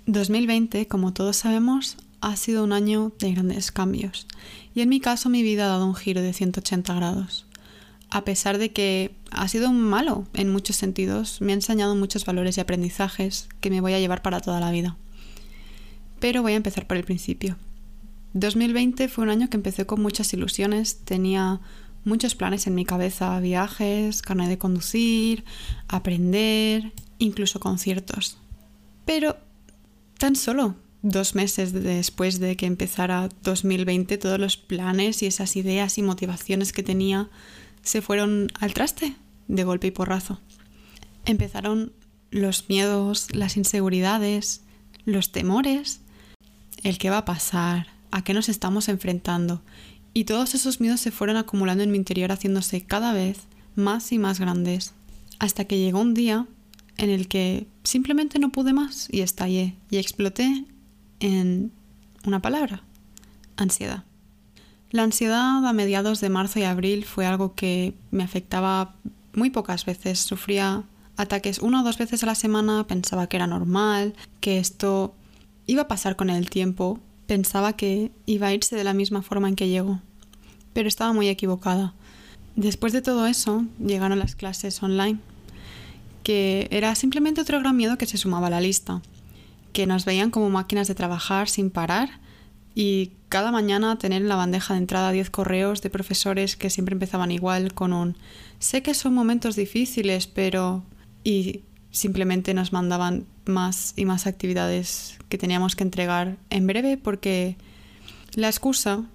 2020, 0.07 0.87
como 0.87 1.11
todos 1.11 1.35
sabemos, 1.35 1.97
ha 2.21 2.37
sido 2.37 2.63
un 2.63 2.71
año 2.71 3.11
de 3.19 3.33
grandes 3.33 3.73
cambios 3.73 4.25
y 4.73 4.79
en 4.79 4.87
mi 4.87 5.01
caso 5.01 5.27
mi 5.27 5.43
vida 5.43 5.65
ha 5.65 5.67
dado 5.67 5.85
un 5.85 5.95
giro 5.95 6.21
de 6.21 6.31
180 6.31 6.93
grados. 6.93 7.45
A 8.09 8.23
pesar 8.23 8.57
de 8.57 8.71
que 8.71 9.11
ha 9.31 9.49
sido 9.49 9.73
malo 9.73 10.25
en 10.33 10.49
muchos 10.49 10.77
sentidos, 10.77 11.41
me 11.41 11.51
ha 11.51 11.55
enseñado 11.55 11.93
muchos 11.93 12.23
valores 12.23 12.57
y 12.57 12.61
aprendizajes 12.61 13.49
que 13.59 13.69
me 13.69 13.81
voy 13.81 13.93
a 13.93 13.99
llevar 13.99 14.21
para 14.21 14.39
toda 14.39 14.61
la 14.61 14.71
vida. 14.71 14.95
Pero 16.21 16.41
voy 16.41 16.53
a 16.53 16.57
empezar 16.57 16.87
por 16.87 16.95
el 16.95 17.03
principio. 17.03 17.57
2020 18.33 19.09
fue 19.09 19.25
un 19.25 19.29
año 19.29 19.49
que 19.49 19.57
empecé 19.57 19.85
con 19.85 20.01
muchas 20.01 20.31
ilusiones, 20.31 20.99
tenía 21.03 21.59
muchos 22.05 22.33
planes 22.33 22.65
en 22.65 22.75
mi 22.75 22.85
cabeza, 22.85 23.37
viajes, 23.41 24.21
carnet 24.21 24.47
de 24.47 24.57
conducir, 24.57 25.43
aprender, 25.89 26.93
incluso 27.19 27.59
conciertos. 27.59 28.37
Pero 29.03 29.35
Tan 30.17 30.35
solo 30.35 30.75
dos 31.03 31.35
meses 31.35 31.73
después 31.73 32.39
de 32.39 32.57
que 32.57 32.65
empezara 32.65 33.29
2020, 33.43 34.17
todos 34.17 34.39
los 34.39 34.57
planes 34.57 35.21
y 35.21 35.27
esas 35.27 35.55
ideas 35.55 35.97
y 35.97 36.01
motivaciones 36.01 36.73
que 36.73 36.83
tenía 36.83 37.29
se 37.83 38.01
fueron 38.01 38.47
al 38.59 38.73
traste 38.73 39.15
de 39.47 39.63
golpe 39.63 39.87
y 39.87 39.91
porrazo. 39.91 40.39
Empezaron 41.25 41.93
los 42.31 42.67
miedos, 42.67 43.33
las 43.33 43.57
inseguridades, 43.57 44.61
los 45.05 45.31
temores, 45.31 46.01
el 46.83 46.97
qué 46.97 47.09
va 47.09 47.19
a 47.19 47.25
pasar, 47.25 47.87
a 48.11 48.23
qué 48.23 48.33
nos 48.33 48.49
estamos 48.49 48.89
enfrentando, 48.89 49.61
y 50.13 50.23
todos 50.23 50.55
esos 50.55 50.81
miedos 50.81 50.99
se 50.99 51.11
fueron 51.11 51.37
acumulando 51.37 51.83
en 51.83 51.91
mi 51.91 51.97
interior 51.97 52.31
haciéndose 52.31 52.81
cada 52.81 53.13
vez 53.13 53.41
más 53.75 54.11
y 54.11 54.17
más 54.17 54.39
grandes, 54.39 54.93
hasta 55.39 55.65
que 55.65 55.77
llegó 55.77 56.01
un 56.01 56.13
día 56.13 56.47
en 56.97 57.09
el 57.09 57.27
que 57.27 57.67
simplemente 57.83 58.39
no 58.39 58.51
pude 58.51 58.73
más 58.73 59.07
y 59.11 59.21
estallé 59.21 59.75
y 59.89 59.97
exploté 59.97 60.65
en 61.19 61.71
una 62.25 62.41
palabra, 62.41 62.83
ansiedad. 63.55 64.03
La 64.89 65.03
ansiedad 65.03 65.65
a 65.65 65.73
mediados 65.73 66.21
de 66.21 66.29
marzo 66.29 66.59
y 66.59 66.63
abril 66.63 67.05
fue 67.05 67.25
algo 67.25 67.55
que 67.55 67.93
me 68.11 68.23
afectaba 68.23 68.95
muy 69.33 69.49
pocas 69.49 69.85
veces. 69.85 70.19
Sufría 70.19 70.83
ataques 71.17 71.59
una 71.59 71.81
o 71.81 71.83
dos 71.83 71.97
veces 71.97 72.23
a 72.23 72.27
la 72.27 72.35
semana, 72.35 72.87
pensaba 72.87 73.27
que 73.27 73.37
era 73.37 73.47
normal, 73.47 74.15
que 74.39 74.59
esto 74.59 75.13
iba 75.65 75.83
a 75.83 75.87
pasar 75.87 76.15
con 76.15 76.29
el 76.29 76.49
tiempo, 76.49 76.99
pensaba 77.27 77.73
que 77.73 78.11
iba 78.25 78.47
a 78.47 78.53
irse 78.53 78.75
de 78.75 78.83
la 78.83 78.93
misma 78.93 79.21
forma 79.21 79.49
en 79.49 79.55
que 79.55 79.67
llegó, 79.67 79.99
pero 80.73 80.87
estaba 80.87 81.13
muy 81.13 81.27
equivocada. 81.27 81.93
Después 82.55 82.93
de 82.93 83.01
todo 83.01 83.27
eso, 83.27 83.65
llegaron 83.79 84.19
las 84.19 84.35
clases 84.35 84.81
online 84.81 85.19
que 86.27 86.67
era 86.71 86.93
simplemente 86.93 87.39
otro 87.39 87.57
gran 87.61 87.77
miedo 87.77 87.97
que 87.97 88.05
se 88.05 88.17
sumaba 88.17 88.47
a 88.47 88.49
la 88.49 88.59
lista, 88.59 89.01
que 89.71 89.87
nos 89.87 90.03
veían 90.03 90.29
como 90.29 90.49
máquinas 90.49 90.89
de 90.89 90.93
trabajar 90.93 91.47
sin 91.47 91.69
parar 91.69 92.19
y 92.75 93.13
cada 93.29 93.49
mañana 93.49 93.97
tener 93.97 94.23
en 94.23 94.27
la 94.27 94.35
bandeja 94.35 94.73
de 94.73 94.81
entrada 94.81 95.13
10 95.13 95.29
correos 95.29 95.81
de 95.81 95.89
profesores 95.89 96.57
que 96.57 96.69
siempre 96.69 96.91
empezaban 96.91 97.31
igual 97.31 97.73
con 97.73 97.93
un 97.93 98.17
sé 98.59 98.83
que 98.83 98.93
son 98.93 99.13
momentos 99.13 99.55
difíciles, 99.55 100.27
pero 100.27 100.83
y 101.23 101.61
simplemente 101.91 102.53
nos 102.53 102.73
mandaban 102.73 103.25
más 103.45 103.93
y 103.95 104.03
más 104.03 104.27
actividades 104.27 105.17
que 105.29 105.37
teníamos 105.37 105.77
que 105.77 105.85
entregar 105.85 106.35
en 106.49 106.67
breve 106.67 106.97
porque 106.97 107.55
la 108.33 108.49
excusa 108.49 109.05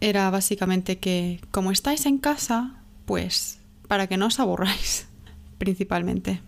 era 0.00 0.30
básicamente 0.30 0.98
que 0.98 1.40
como 1.50 1.72
estáis 1.72 2.06
en 2.06 2.18
casa, 2.18 2.76
pues 3.04 3.58
para 3.88 4.06
que 4.06 4.16
no 4.16 4.26
os 4.26 4.38
aburráis 4.38 5.08
principalmente. 5.58 6.40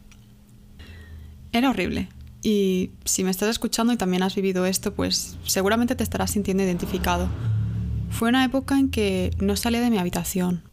Era 1.55 1.71
horrible. 1.71 2.09
Y 2.43 2.91
si 3.05 3.23
me 3.23 3.31
estás 3.31 3.49
escuchando 3.49 3.93
y 3.93 3.97
también 3.97 4.25
has 4.25 4.35
vivido 4.35 4.67
esto, 4.67 4.93
pues 4.93 5.39
seguramente 5.47 5.95
te 5.95 6.03
estarás 6.03 6.33
sintiendo 6.33 6.65
identificado. 6.65 7.29
Fue 8.11 8.29
una 8.29 8.45
época 8.45 8.77
en 8.77 8.91
que 8.91 9.31
no 9.39 9.55
salía 9.55 9.81
de 9.81 9.89
mi 9.89 9.99
habitación. 9.99 10.65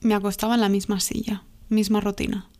Me 0.00 0.14
acostaba 0.14 0.56
en 0.56 0.60
la 0.60 0.68
misma 0.68 0.98
silla, 0.98 1.44
misma 1.68 2.00
rutina, 2.00 2.50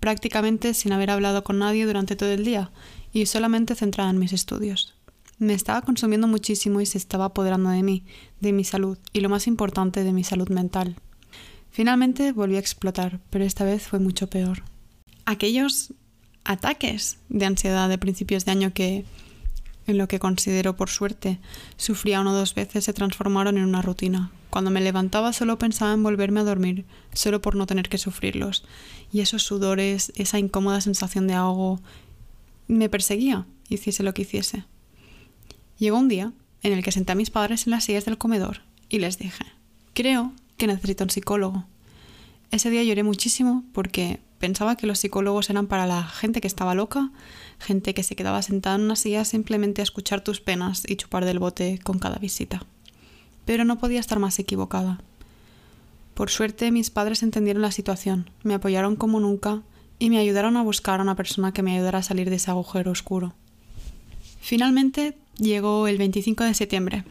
prácticamente 0.00 0.72
sin 0.72 0.92
haber 0.92 1.10
hablado 1.10 1.44
con 1.44 1.58
nadie 1.58 1.84
durante 1.84 2.16
todo 2.16 2.30
el 2.30 2.42
día 2.42 2.72
y 3.12 3.26
solamente 3.26 3.74
centrada 3.74 4.08
en 4.08 4.18
mis 4.18 4.32
estudios. 4.32 4.94
Me 5.38 5.52
estaba 5.52 5.82
consumiendo 5.82 6.26
muchísimo 6.26 6.80
y 6.80 6.86
se 6.86 6.96
estaba 6.96 7.26
apoderando 7.26 7.68
de 7.68 7.82
mí, 7.82 8.06
de 8.40 8.54
mi 8.54 8.64
salud 8.64 8.96
y 9.12 9.20
lo 9.20 9.28
más 9.28 9.46
importante, 9.46 10.04
de 10.04 10.12
mi 10.14 10.24
salud 10.24 10.48
mental. 10.48 10.96
Finalmente 11.70 12.32
volví 12.32 12.56
a 12.56 12.60
explotar, 12.60 13.20
pero 13.28 13.44
esta 13.44 13.64
vez 13.64 13.86
fue 13.86 13.98
mucho 13.98 14.28
peor. 14.28 14.62
Aquellos 15.26 15.92
ataques 16.44 17.18
de 17.28 17.46
ansiedad 17.46 17.88
de 17.88 17.98
principios 17.98 18.44
de 18.44 18.52
año 18.52 18.72
que, 18.72 19.04
en 19.86 19.98
lo 19.98 20.08
que 20.08 20.18
considero 20.18 20.76
por 20.76 20.90
suerte, 20.90 21.38
sufría 21.76 22.20
uno 22.20 22.32
o 22.32 22.34
dos 22.34 22.54
veces 22.54 22.84
se 22.84 22.92
transformaron 22.92 23.58
en 23.58 23.64
una 23.64 23.82
rutina. 23.82 24.30
Cuando 24.50 24.70
me 24.70 24.80
levantaba 24.80 25.32
solo 25.32 25.58
pensaba 25.58 25.92
en 25.92 26.02
volverme 26.02 26.40
a 26.40 26.44
dormir, 26.44 26.84
solo 27.12 27.40
por 27.40 27.56
no 27.56 27.66
tener 27.66 27.88
que 27.88 27.98
sufrirlos. 27.98 28.64
Y 29.12 29.20
esos 29.20 29.42
sudores, 29.42 30.12
esa 30.16 30.38
incómoda 30.38 30.80
sensación 30.80 31.26
de 31.26 31.34
ahogo, 31.34 31.80
me 32.68 32.88
perseguía, 32.88 33.46
hiciese 33.68 34.02
lo 34.02 34.14
que 34.14 34.22
hiciese. 34.22 34.64
Llegó 35.78 35.98
un 35.98 36.08
día 36.08 36.32
en 36.62 36.72
el 36.72 36.82
que 36.82 36.92
senté 36.92 37.12
a 37.12 37.16
mis 37.16 37.30
padres 37.30 37.66
en 37.66 37.72
las 37.72 37.84
sillas 37.84 38.04
del 38.04 38.18
comedor 38.18 38.60
y 38.88 38.98
les 38.98 39.18
dije, 39.18 39.44
creo 39.94 40.32
que 40.56 40.66
necesito 40.66 41.04
un 41.04 41.10
psicólogo. 41.10 41.64
Ese 42.50 42.70
día 42.70 42.84
lloré 42.84 43.02
muchísimo 43.02 43.64
porque 43.72 44.20
pensaba 44.42 44.74
que 44.74 44.88
los 44.88 44.98
psicólogos 44.98 45.50
eran 45.50 45.68
para 45.68 45.86
la 45.86 46.02
gente 46.02 46.40
que 46.40 46.48
estaba 46.48 46.74
loca, 46.74 47.12
gente 47.60 47.94
que 47.94 48.02
se 48.02 48.16
quedaba 48.16 48.42
sentada 48.42 48.74
en 48.74 48.82
una 48.82 48.96
silla 48.96 49.24
simplemente 49.24 49.82
a 49.82 49.84
escuchar 49.84 50.24
tus 50.24 50.40
penas 50.40 50.82
y 50.84 50.96
chupar 50.96 51.24
del 51.24 51.38
bote 51.38 51.78
con 51.84 52.00
cada 52.00 52.16
visita. 52.16 52.66
Pero 53.44 53.64
no 53.64 53.78
podía 53.78 54.00
estar 54.00 54.18
más 54.18 54.40
equivocada. 54.40 55.00
Por 56.14 56.28
suerte 56.28 56.72
mis 56.72 56.90
padres 56.90 57.22
entendieron 57.22 57.62
la 57.62 57.70
situación, 57.70 58.30
me 58.42 58.54
apoyaron 58.54 58.96
como 58.96 59.20
nunca 59.20 59.62
y 60.00 60.10
me 60.10 60.18
ayudaron 60.18 60.56
a 60.56 60.62
buscar 60.64 60.98
a 60.98 61.04
una 61.04 61.14
persona 61.14 61.52
que 61.52 61.62
me 61.62 61.76
ayudara 61.76 62.00
a 62.00 62.02
salir 62.02 62.28
de 62.28 62.36
ese 62.36 62.50
agujero 62.50 62.90
oscuro. 62.90 63.34
Finalmente 64.40 65.16
llegó 65.38 65.86
el 65.86 65.98
25 65.98 66.42
de 66.42 66.54
septiembre 66.54 67.04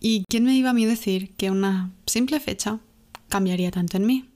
¿Y 0.00 0.24
quién 0.30 0.44
me 0.44 0.56
iba 0.56 0.70
a 0.70 0.72
mí 0.72 0.86
decir 0.86 1.32
que 1.36 1.50
una 1.50 1.90
simple 2.06 2.40
fecha 2.40 2.78
cambiaría 3.28 3.70
tanto 3.70 3.98
en 3.98 4.06
mí? 4.06 4.29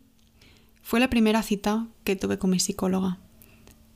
Fue 0.84 1.00
la 1.00 1.08
primera 1.08 1.42
cita 1.42 1.86
que 2.04 2.14
tuve 2.14 2.38
con 2.38 2.50
mi 2.50 2.60
psicóloga. 2.60 3.16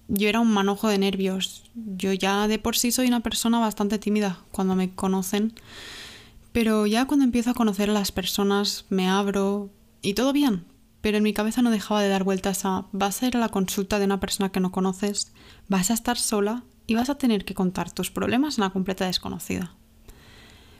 Yo 0.09 0.27
era 0.27 0.41
un 0.41 0.51
manojo 0.51 0.89
de 0.89 0.97
nervios. 0.97 1.71
Yo 1.75 2.15
ya 2.15 2.49
de 2.49 2.59
por 2.59 2.79
sí 2.79 2.93
soy 2.93 3.09
una 3.09 3.21
persona 3.21 3.61
bastante 3.61 3.99
tímida 3.99 4.41
cuando 4.53 4.75
me 4.75 4.95
conocen. 4.95 5.53
Pero 6.53 6.87
ya 6.87 7.05
cuando 7.05 7.27
empiezo 7.27 7.51
a 7.51 7.55
conocer 7.55 7.91
a 7.91 7.93
las 7.93 8.11
personas 8.11 8.87
me 8.89 9.07
abro 9.07 9.69
y 10.01 10.15
todo 10.15 10.33
bien. 10.33 10.65
Pero 11.03 11.19
en 11.19 11.25
mi 11.25 11.35
cabeza 11.35 11.61
no 11.61 11.71
dejaba 11.71 12.03
de 12.03 12.09
dar 12.09 12.25
vueltas 12.25 12.65
a 12.65 12.87
vas 12.93 13.23
a 13.23 13.27
ir 13.27 13.37
a 13.37 13.41
la 13.41 13.51
consulta 13.51 13.99
de 13.99 14.07
una 14.07 14.19
persona 14.19 14.51
que 14.51 14.61
no 14.61 14.73
conoces, 14.73 15.35
vas 15.69 15.91
a 15.91 15.95
estar 15.95 16.17
sola 16.17 16.65
y 16.87 16.95
vas 16.95 17.11
a 17.11 17.19
tener 17.19 17.45
que 17.45 17.55
contar 17.55 17.93
tus 17.93 18.11
problemas 18.11 18.59
a 18.59 18.63
una 18.63 18.73
completa 18.73 19.05
desconocida. 19.05 19.75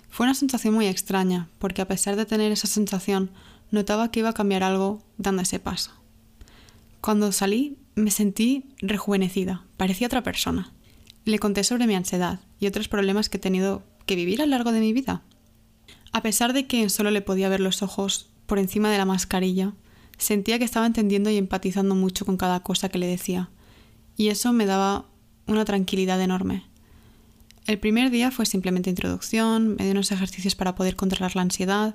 Fue 0.09 0.25
una 0.25 0.35
sensación 0.35 0.73
muy 0.73 0.87
extraña, 0.87 1.49
porque 1.59 1.83
a 1.83 1.87
pesar 1.87 2.17
de 2.17 2.25
tener 2.25 2.51
esa 2.51 2.67
sensación, 2.67 3.31
notaba 3.71 4.11
que 4.11 4.21
iba 4.21 4.31
a 4.31 4.35
cambiar 4.35 4.63
algo 4.63 5.03
dando 5.17 5.43
ese 5.43 5.59
paso. 5.59 5.93
Cuando 7.01 7.33
salí, 7.33 7.79
me 7.95 8.11
sentí 8.11 8.65
rejuvenecida, 8.79 9.65
parecía 9.77 10.07
otra 10.07 10.23
persona. 10.23 10.73
Le 11.25 11.39
conté 11.39 11.65
sobre 11.65 11.87
mi 11.87 11.95
ansiedad 11.95 12.41
y 12.59 12.67
otros 12.67 12.89
problemas 12.89 13.29
que 13.29 13.37
he 13.37 13.41
tenido 13.41 13.83
que 14.07 14.17
vivir 14.17 14.41
a 14.41 14.47
lo 14.47 14.51
largo 14.51 14.73
de 14.73 14.81
mi 14.81 14.93
vida. 14.93 15.23
A 16.13 16.23
pesar 16.23 16.53
de 16.53 16.67
que 16.67 16.89
solo 16.89 17.11
le 17.11 17.21
podía 17.21 17.49
ver 17.49 17.61
los 17.61 17.83
ojos 17.83 18.31
por 18.47 18.59
encima 18.59 18.91
de 18.91 18.99
la 18.99 19.05
mascarilla, 19.05 19.75
sentía 20.17 20.59
que 20.59 20.65
estaba 20.65 20.87
entendiendo 20.87 21.31
y 21.31 21.37
empatizando 21.37 21.95
mucho 21.95 22.25
con 22.25 22.37
cada 22.37 22.63
cosa 22.63 22.89
que 22.89 22.99
le 22.99 23.07
decía, 23.07 23.51
y 24.17 24.29
eso 24.29 24.53
me 24.53 24.67
daba 24.67 25.07
una 25.47 25.65
tranquilidad 25.65 26.21
enorme. 26.21 26.65
El 27.67 27.79
primer 27.79 28.11
día 28.11 28.31
fue 28.31 28.47
simplemente 28.47 28.91
introducción, 28.91 29.77
me 29.77 29.85
dio 29.85 29.93
unos 29.93 30.11
ejercicios 30.11 30.55
para 30.55 30.75
poder 30.75 30.97
controlar 30.97 31.37
la 31.37 31.43
ansiedad. 31.43 31.95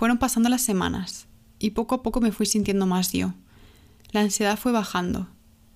Fueron 0.00 0.16
pasando 0.16 0.48
las 0.48 0.62
semanas 0.62 1.26
y 1.58 1.72
poco 1.72 1.94
a 1.94 2.02
poco 2.02 2.22
me 2.22 2.32
fui 2.32 2.46
sintiendo 2.46 2.86
más 2.86 3.12
yo. 3.12 3.34
La 4.12 4.22
ansiedad 4.22 4.58
fue 4.58 4.72
bajando 4.72 5.28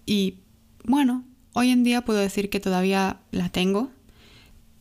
y, 0.07 0.39
bueno, 0.83 1.25
hoy 1.53 1.69
en 1.69 1.85
día 1.85 2.07
puedo 2.07 2.21
decir 2.21 2.49
que 2.49 2.59
todavía 2.59 3.21
la 3.33 3.51
tengo, 3.51 3.91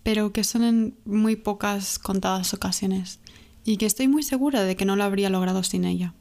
pero 0.02 0.32
que 0.32 0.46
son 0.46 0.64
en 0.64 0.96
muy 1.04 1.36
pocas 1.36 2.00
contadas 2.00 2.54
ocasiones 2.54 3.20
y 3.66 3.76
que 3.76 3.86
estoy 3.86 4.08
muy 4.08 4.24
segura 4.24 4.64
de 4.64 4.78
que 4.78 4.86
no 4.86 4.96
lo 4.96 5.04
habría 5.04 5.30
logrado 5.30 5.62
sin 5.64 5.84
ella. 5.84 6.14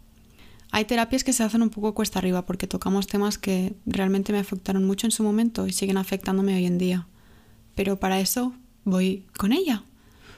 Hay 0.72 0.86
terapias 0.86 1.22
que 1.22 1.32
se 1.32 1.44
hacen 1.44 1.62
un 1.62 1.70
poco 1.70 1.94
cuesta 1.94 2.18
arriba 2.18 2.44
porque 2.44 2.66
tocamos 2.66 3.06
temas 3.06 3.38
que 3.38 3.76
realmente 3.86 4.32
me 4.32 4.40
afectaron 4.40 4.84
mucho 4.84 5.06
en 5.06 5.12
su 5.12 5.22
momento 5.22 5.68
y 5.68 5.72
siguen 5.72 5.96
afectándome 5.96 6.56
hoy 6.56 6.66
en 6.66 6.78
día 6.78 7.06
pero 7.76 8.00
para 8.00 8.18
eso 8.18 8.52
voy 8.84 9.26
con 9.36 9.52
ella, 9.52 9.84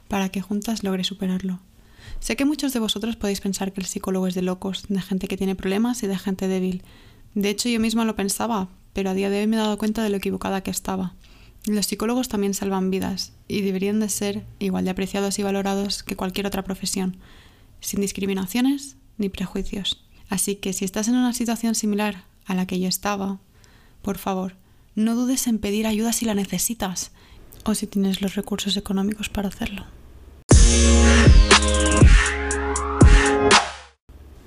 para 0.09 0.29
que 0.29 0.43
juntas 0.43 0.85
logre 0.85 1.03
superarlo. 1.03 1.61
Sé 2.25 2.37
que 2.37 2.47
muchos 2.47 2.73
de 2.73 2.79
vosotros 2.79 3.17
podéis 3.17 3.43
pensar 3.43 3.75
que 3.75 3.83
el 3.83 3.87
psicólogo 3.87 4.27
es 4.27 4.35
de 4.35 4.41
locos, 4.41 4.87
de 4.89 5.03
gente 5.03 5.29
que 5.29 5.37
tiene 5.37 5.55
problemas 5.55 6.03
y 6.03 6.07
de 6.07 6.17
gente 6.17 6.49
débil. 6.49 6.83
De 7.35 7.51
hecho, 7.51 7.69
yo 7.69 7.79
misma 7.79 8.07
lo 8.07 8.17
pensaba, 8.17 8.71
pero 8.95 9.11
a 9.11 9.15
día 9.15 9.29
de 9.29 9.41
hoy 9.41 9.47
me 9.47 9.57
he 9.57 9.59
dado 9.59 9.77
cuenta 9.77 10.03
de 10.03 10.09
lo 10.09 10.17
equivocada 10.17 10.63
que 10.63 10.71
estaba. 10.71 11.13
Los 11.67 11.85
psicólogos 11.85 12.31
también 12.31 12.55
salvan 12.55 12.91
vidas 12.91 13.35
y 13.47 13.61
deberían 13.61 14.01
de 14.01 14.09
ser 14.09 14.47
igual 14.59 14.87
de 14.87 14.93
apreciados 14.93 15.39
y 15.39 15.43
valorados 15.43 16.03
que 16.03 16.17
cualquier 16.17 16.47
otra 16.47 16.65
profesión, 16.65 17.19
sin 17.81 18.01
discriminaciones 18.01 18.97
ni 19.19 19.29
prejuicios. 19.29 20.03
Así 20.31 20.57
que 20.57 20.73
si 20.73 20.87
estás 20.87 21.09
en 21.09 21.17
una 21.17 21.35
situación 21.35 21.75
similar 21.75 22.25
a 22.47 22.55
la 22.55 22.65
que 22.65 22.81
yo 22.81 22.89
estaba, 22.89 23.39
por 24.01 24.17
favor, 24.17 24.55
no 24.95 25.15
dudes 25.15 25.47
en 25.47 25.59
pedir 25.59 25.87
ayuda 25.87 26.15
si 26.15 26.25
la 26.25 26.33
necesitas 26.33 27.11
o 27.65 27.75
si 27.75 27.87
tienes 27.87 28.23
los 28.23 28.35
recursos 28.35 28.79
económicos 28.79 29.29
para 29.29 29.49
hacerlo. 29.49 29.85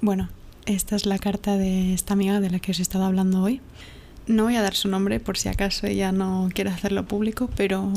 Bueno, 0.02 0.30
esta 0.66 0.96
es 0.96 1.06
la 1.06 1.20
carta 1.20 1.58
de 1.58 1.94
esta 1.94 2.14
amiga 2.14 2.40
de 2.40 2.50
la 2.50 2.60
que 2.60 2.72
os 2.72 2.80
he 2.80 2.82
estado 2.82 3.04
hablando 3.04 3.42
hoy. 3.42 3.62
No 4.26 4.44
voy 4.44 4.56
a 4.56 4.62
dar 4.62 4.74
su 4.74 4.88
nombre 4.88 5.20
por 5.20 5.38
si 5.38 5.50
acaso 5.50 5.88
ella 5.88 6.12
no 6.12 6.50
quiere 6.54 6.70
hacerlo 6.70 7.06
público, 7.08 7.50
pero 7.56 7.92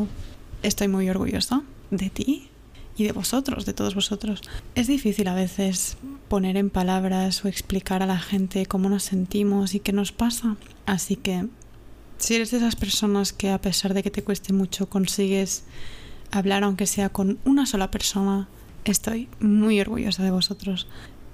estoy 0.63 0.89
muy 0.89 1.09
orgullosa 1.09 1.63
de 1.91 2.11
ti 2.11 2.49
y 2.97 3.05
de 3.05 3.13
vosotros, 3.13 3.67
de 3.67 3.75
todos 3.75 3.95
vosotros. 3.95 4.41
Es 4.75 4.87
difícil 4.87 5.29
a 5.29 5.35
veces 5.35 5.97
poner 6.29 6.57
en 6.57 6.71
palabras 6.71 7.45
o 7.45 7.49
explicar 7.49 8.03
a 8.03 8.07
la 8.07 8.19
gente 8.19 8.67
cómo 8.67 8.89
nos 8.89 9.05
sentimos 9.05 9.75
y 9.75 9.81
qué 9.81 9.93
nos 9.93 10.13
pasa, 10.13 10.57
así 10.87 11.17
que 11.17 11.47
si 12.19 12.35
eres 12.35 12.51
de 12.51 12.59
esas 12.59 12.77
personas 12.77 13.33
que 13.33 13.51
a 13.51 13.61
pesar 13.61 13.95
de 13.95 14.03
que 14.03 14.11
te 14.11 14.23
cueste 14.23 14.53
mucho 14.53 14.89
consigues 14.89 15.65
hablar 16.31 16.65
aunque 16.65 16.87
sea 16.87 17.09
con 17.09 17.39
una 17.45 17.67
sola 17.67 17.91
persona, 17.91 18.49
estoy 18.85 19.29
muy 19.41 19.81
orgullosa 19.81 20.23
de 20.23 20.31
vosotros. 20.31 20.87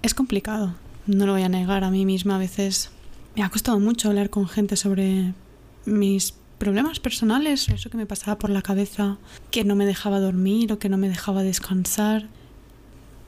Es 0.02 0.14
complicado, 0.14 0.74
no 1.06 1.26
lo 1.26 1.32
voy 1.32 1.42
a 1.42 1.48
negar 1.48 1.84
a 1.84 1.90
mí 1.90 2.04
misma. 2.04 2.36
A 2.36 2.38
veces 2.38 2.90
me 3.34 3.42
ha 3.42 3.48
costado 3.48 3.78
mucho 3.78 4.08
hablar 4.08 4.30
con 4.30 4.48
gente 4.48 4.76
sobre 4.76 5.34
mis 5.84 6.34
problemas 6.58 7.00
personales, 7.00 7.68
eso 7.68 7.90
que 7.90 7.96
me 7.96 8.06
pasaba 8.06 8.38
por 8.38 8.50
la 8.50 8.62
cabeza, 8.62 9.18
que 9.50 9.64
no 9.64 9.76
me 9.76 9.86
dejaba 9.86 10.20
dormir 10.20 10.72
o 10.72 10.78
que 10.78 10.88
no 10.88 10.96
me 10.96 11.08
dejaba 11.08 11.42
descansar. 11.42 12.28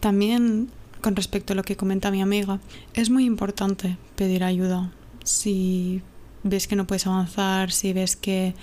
También 0.01 0.71
con 1.01 1.15
respecto 1.17 1.53
a 1.53 1.57
lo 1.57 1.63
que 1.63 1.77
comenta 1.77 2.11
mi 2.11 2.23
amiga, 2.23 2.61
es 2.95 3.11
muy 3.11 3.25
importante 3.25 3.97
pedir 4.17 4.45
ayuda. 4.45 4.91
Si 5.25 6.03
ves 6.43 6.67
que 6.67 6.77
no 6.77 6.87
puedes 6.87 7.07
avanzar, 7.07 7.71
si 7.71 7.93
ves 7.93 8.17
que 8.17 8.55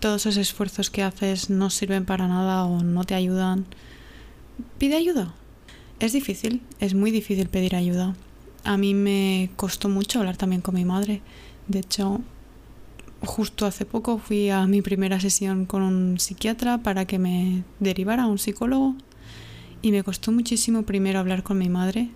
todos 0.00 0.26
esos 0.26 0.38
esfuerzos 0.38 0.90
que 0.90 1.02
haces 1.02 1.50
no 1.50 1.70
sirven 1.70 2.04
para 2.04 2.26
nada 2.26 2.64
o 2.64 2.82
no 2.82 3.04
te 3.04 3.14
ayudan, 3.14 3.66
pide 4.78 4.96
ayuda. 4.96 5.34
Es 6.00 6.12
difícil, 6.12 6.62
es 6.80 6.94
muy 6.94 7.10
difícil 7.10 7.48
pedir 7.48 7.76
ayuda. 7.76 8.14
A 8.64 8.76
mí 8.76 8.94
me 8.94 9.50
costó 9.56 9.88
mucho 9.88 10.18
hablar 10.18 10.36
también 10.36 10.62
con 10.62 10.74
mi 10.74 10.84
madre. 10.84 11.20
De 11.68 11.80
hecho, 11.80 12.20
justo 13.22 13.66
hace 13.66 13.84
poco 13.84 14.18
fui 14.18 14.48
a 14.50 14.66
mi 14.66 14.80
primera 14.82 15.20
sesión 15.20 15.66
con 15.66 15.82
un 15.82 16.18
psiquiatra 16.18 16.78
para 16.78 17.04
que 17.04 17.18
me 17.18 17.62
derivara 17.78 18.24
a 18.24 18.26
un 18.26 18.38
psicólogo 18.38 18.96
y 19.82 19.92
me 19.92 20.02
costó 20.02 20.32
muchísimo 20.32 20.82
primero 20.84 21.18
hablar 21.18 21.42
con 21.42 21.58
mi 21.58 21.68
madre. 21.68 22.08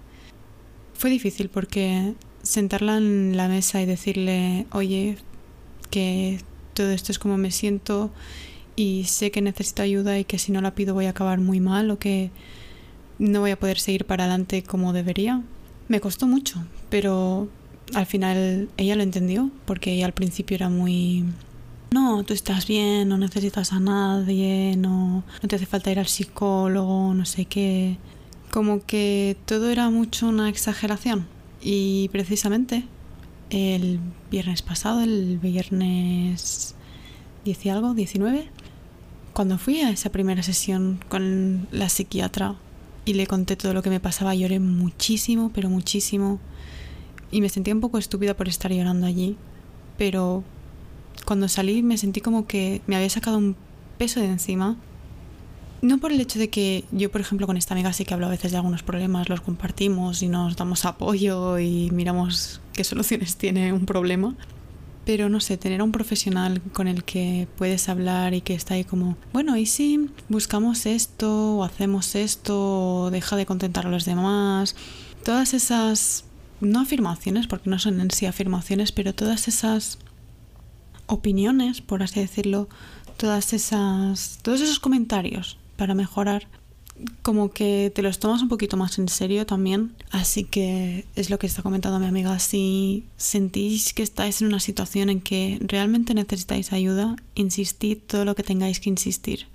Fue 0.94 1.10
difícil 1.10 1.50
porque 1.50 2.14
sentarla 2.42 2.96
en 2.96 3.36
la 3.36 3.48
mesa 3.48 3.82
y 3.82 3.86
decirle, 3.86 4.66
oye, 4.72 5.18
que 5.90 6.40
todo 6.74 6.90
esto 6.90 7.12
es 7.12 7.18
como 7.18 7.36
me 7.38 7.50
siento 7.50 8.10
y 8.76 9.04
sé 9.04 9.30
que 9.30 9.40
necesito 9.40 9.82
ayuda 9.82 10.18
y 10.18 10.24
que 10.24 10.38
si 10.38 10.52
no 10.52 10.60
la 10.60 10.74
pido 10.74 10.94
voy 10.94 11.06
a 11.06 11.10
acabar 11.10 11.38
muy 11.40 11.60
mal 11.60 11.90
o 11.90 11.98
que 11.98 12.30
no 13.18 13.40
voy 13.40 13.52
a 13.52 13.58
poder 13.58 13.78
seguir 13.78 14.04
para 14.04 14.24
adelante 14.24 14.62
como 14.62 14.92
debería. 14.92 15.42
Me 15.88 16.00
costó 16.00 16.26
mucho, 16.26 16.64
pero 16.90 17.48
al 17.94 18.06
final 18.06 18.68
ella 18.76 18.96
lo 18.96 19.02
entendió 19.02 19.50
porque 19.64 19.92
ella 19.92 20.06
al 20.06 20.12
principio 20.14 20.54
era 20.54 20.68
muy... 20.68 21.24
No, 21.90 22.24
tú 22.24 22.34
estás 22.34 22.66
bien, 22.66 23.08
no 23.08 23.18
necesitas 23.18 23.72
a 23.72 23.78
nadie, 23.78 24.74
no, 24.76 25.22
no 25.42 25.48
te 25.48 25.54
hace 25.54 25.66
falta 25.66 25.92
ir 25.92 26.00
al 26.00 26.08
psicólogo, 26.08 27.14
no 27.14 27.24
sé 27.24 27.44
qué. 27.44 27.98
Como 28.50 28.84
que 28.84 29.36
todo 29.46 29.70
era 29.70 29.90
mucho 29.90 30.26
una 30.26 30.48
exageración. 30.48 31.26
Y 31.62 32.08
precisamente 32.08 32.84
el 33.50 34.00
viernes 34.30 34.62
pasado, 34.62 35.02
el 35.02 35.38
viernes 35.38 36.74
10 37.44 37.66
y 37.66 37.68
algo, 37.68 37.94
19. 37.94 38.48
Cuando 39.32 39.58
fui 39.58 39.80
a 39.80 39.90
esa 39.90 40.10
primera 40.10 40.42
sesión 40.42 41.00
con 41.08 41.66
la 41.72 41.88
psiquiatra 41.88 42.56
y 43.04 43.14
le 43.14 43.26
conté 43.26 43.56
todo 43.56 43.74
lo 43.74 43.82
que 43.82 43.90
me 43.90 44.00
pasaba, 44.00 44.34
lloré 44.34 44.60
muchísimo, 44.60 45.50
pero 45.54 45.68
muchísimo. 45.68 46.38
Y 47.30 47.40
me 47.40 47.48
sentía 47.48 47.74
un 47.74 47.80
poco 47.80 47.98
estúpida 47.98 48.34
por 48.34 48.48
estar 48.48 48.72
llorando 48.72 49.06
allí. 49.06 49.36
Pero 49.98 50.44
cuando 51.24 51.48
salí 51.48 51.82
me 51.82 51.98
sentí 51.98 52.20
como 52.20 52.46
que 52.46 52.80
me 52.86 52.96
había 52.96 53.10
sacado 53.10 53.38
un 53.38 53.56
peso 53.98 54.20
de 54.20 54.26
encima. 54.26 54.76
No 55.84 55.98
por 55.98 56.12
el 56.12 56.20
hecho 56.22 56.38
de 56.38 56.48
que 56.48 56.86
yo, 56.92 57.10
por 57.12 57.20
ejemplo, 57.20 57.46
con 57.46 57.58
esta 57.58 57.74
amiga 57.74 57.92
sí 57.92 58.06
que 58.06 58.14
hablo 58.14 58.24
a 58.24 58.30
veces 58.30 58.52
de 58.52 58.56
algunos 58.56 58.82
problemas, 58.82 59.28
los 59.28 59.42
compartimos 59.42 60.22
y 60.22 60.28
nos 60.28 60.56
damos 60.56 60.86
apoyo 60.86 61.58
y 61.58 61.90
miramos 61.90 62.62
qué 62.72 62.84
soluciones 62.84 63.36
tiene 63.36 63.70
un 63.70 63.84
problema. 63.84 64.34
Pero 65.04 65.28
no 65.28 65.40
sé, 65.40 65.58
tener 65.58 65.82
a 65.82 65.84
un 65.84 65.92
profesional 65.92 66.62
con 66.72 66.88
el 66.88 67.04
que 67.04 67.48
puedes 67.58 67.90
hablar 67.90 68.32
y 68.32 68.40
que 68.40 68.54
está 68.54 68.72
ahí 68.72 68.84
como, 68.84 69.18
bueno, 69.34 69.58
y 69.58 69.66
si 69.66 70.08
buscamos 70.30 70.86
esto 70.86 71.56
o 71.56 71.64
hacemos 71.64 72.14
esto 72.14 73.02
o 73.02 73.10
deja 73.10 73.36
de 73.36 73.44
contentar 73.44 73.86
a 73.86 73.90
los 73.90 74.06
demás. 74.06 74.76
Todas 75.22 75.52
esas, 75.52 76.24
no 76.62 76.80
afirmaciones, 76.80 77.46
porque 77.46 77.68
no 77.68 77.78
son 77.78 78.00
en 78.00 78.10
sí 78.10 78.24
afirmaciones, 78.24 78.90
pero 78.90 79.14
todas 79.14 79.48
esas 79.48 79.98
opiniones, 81.08 81.82
por 81.82 82.02
así 82.02 82.20
decirlo, 82.20 82.70
todas 83.18 83.52
esas, 83.52 84.38
todos 84.40 84.62
esos 84.62 84.80
comentarios 84.80 85.58
para 85.76 85.94
mejorar, 85.94 86.46
como 87.22 87.50
que 87.50 87.90
te 87.94 88.02
los 88.02 88.18
tomas 88.18 88.42
un 88.42 88.48
poquito 88.48 88.76
más 88.76 88.98
en 88.98 89.08
serio 89.08 89.46
también. 89.46 89.94
Así 90.10 90.44
que 90.44 91.04
es 91.16 91.30
lo 91.30 91.38
que 91.38 91.46
está 91.46 91.62
comentando 91.62 91.98
mi 91.98 92.06
amiga. 92.06 92.38
Si 92.38 93.04
sentís 93.16 93.92
que 93.92 94.02
estáis 94.02 94.40
en 94.40 94.48
una 94.48 94.60
situación 94.60 95.10
en 95.10 95.20
que 95.20 95.58
realmente 95.60 96.14
necesitáis 96.14 96.72
ayuda, 96.72 97.16
insistid 97.34 97.98
todo 98.06 98.24
lo 98.24 98.34
que 98.34 98.42
tengáis 98.42 98.80
que 98.80 98.90
insistir. 98.90 99.46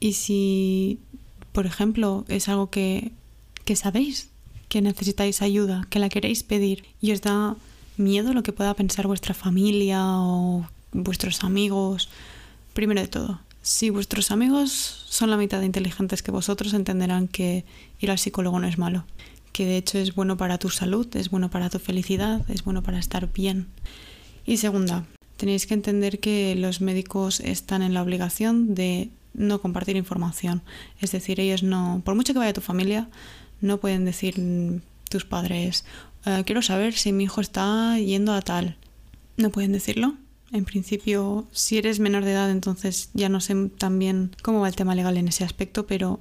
Y 0.00 0.14
si, 0.14 0.98
por 1.52 1.66
ejemplo, 1.66 2.24
es 2.28 2.48
algo 2.48 2.70
que, 2.70 3.12
que 3.64 3.76
sabéis 3.76 4.30
que 4.68 4.82
necesitáis 4.82 5.42
ayuda, 5.42 5.86
que 5.90 5.98
la 5.98 6.08
queréis 6.08 6.42
pedir 6.42 6.84
y 7.00 7.12
os 7.12 7.22
da 7.22 7.56
miedo 7.96 8.34
lo 8.34 8.42
que 8.42 8.52
pueda 8.52 8.74
pensar 8.74 9.06
vuestra 9.06 9.34
familia 9.34 10.02
o 10.04 10.66
vuestros 10.92 11.44
amigos, 11.44 12.08
primero 12.74 13.00
de 13.00 13.08
todo, 13.08 13.40
si 13.66 13.90
vuestros 13.90 14.30
amigos 14.30 14.70
son 15.08 15.28
la 15.28 15.36
mitad 15.36 15.58
de 15.58 15.66
inteligentes 15.66 16.22
que 16.22 16.30
vosotros, 16.30 16.72
entenderán 16.72 17.26
que 17.26 17.64
ir 17.98 18.12
al 18.12 18.18
psicólogo 18.18 18.60
no 18.60 18.68
es 18.68 18.78
malo, 18.78 19.04
que 19.50 19.66
de 19.66 19.76
hecho 19.76 19.98
es 19.98 20.14
bueno 20.14 20.36
para 20.36 20.58
tu 20.58 20.70
salud, 20.70 21.08
es 21.16 21.30
bueno 21.30 21.50
para 21.50 21.68
tu 21.68 21.80
felicidad, 21.80 22.48
es 22.48 22.62
bueno 22.62 22.84
para 22.84 23.00
estar 23.00 23.32
bien. 23.32 23.66
Y 24.46 24.58
segunda, 24.58 25.04
tenéis 25.36 25.66
que 25.66 25.74
entender 25.74 26.20
que 26.20 26.54
los 26.54 26.80
médicos 26.80 27.40
están 27.40 27.82
en 27.82 27.92
la 27.92 28.04
obligación 28.04 28.76
de 28.76 29.10
no 29.34 29.60
compartir 29.60 29.96
información. 29.96 30.62
Es 31.00 31.10
decir, 31.10 31.40
ellos 31.40 31.64
no, 31.64 32.02
por 32.04 32.14
mucho 32.14 32.34
que 32.34 32.38
vaya 32.38 32.52
tu 32.52 32.60
familia, 32.60 33.08
no 33.60 33.78
pueden 33.78 34.04
decir 34.04 34.80
tus 35.10 35.24
padres, 35.24 35.84
eh, 36.24 36.44
quiero 36.46 36.62
saber 36.62 36.94
si 36.94 37.12
mi 37.12 37.24
hijo 37.24 37.40
está 37.40 37.98
yendo 37.98 38.32
a 38.32 38.42
tal. 38.42 38.76
No 39.36 39.50
pueden 39.50 39.72
decirlo. 39.72 40.14
En 40.52 40.64
principio, 40.64 41.46
si 41.52 41.78
eres 41.78 41.98
menor 41.98 42.24
de 42.24 42.32
edad, 42.32 42.50
entonces 42.50 43.10
ya 43.14 43.28
no 43.28 43.40
sé 43.40 43.54
tan 43.78 43.98
bien 43.98 44.34
cómo 44.42 44.60
va 44.60 44.68
el 44.68 44.76
tema 44.76 44.94
legal 44.94 45.16
en 45.16 45.28
ese 45.28 45.44
aspecto, 45.44 45.86
pero 45.86 46.20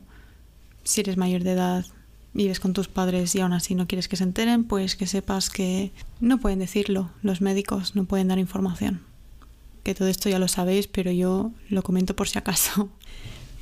si 0.83 1.01
eres 1.01 1.17
mayor 1.17 1.43
de 1.43 1.51
edad, 1.51 1.85
vives 2.33 2.59
con 2.59 2.73
tus 2.73 2.87
padres 2.87 3.33
y 3.35 3.39
aún 3.39 3.53
así 3.53 3.75
no 3.75 3.87
quieres 3.87 4.07
que 4.07 4.17
se 4.17 4.23
enteren, 4.23 4.65
pues 4.65 4.95
que 4.95 5.07
sepas 5.07 5.49
que 5.49 5.91
no 6.19 6.39
pueden 6.39 6.59
decirlo. 6.59 7.11
Los 7.21 7.41
médicos 7.41 7.95
no 7.95 8.05
pueden 8.05 8.27
dar 8.27 8.39
información. 8.39 9.01
Que 9.83 9.95
todo 9.95 10.07
esto 10.07 10.29
ya 10.29 10.39
lo 10.39 10.47
sabéis, 10.47 10.87
pero 10.87 11.11
yo 11.11 11.51
lo 11.69 11.83
comento 11.83 12.15
por 12.15 12.27
si 12.27 12.37
acaso. 12.37 12.89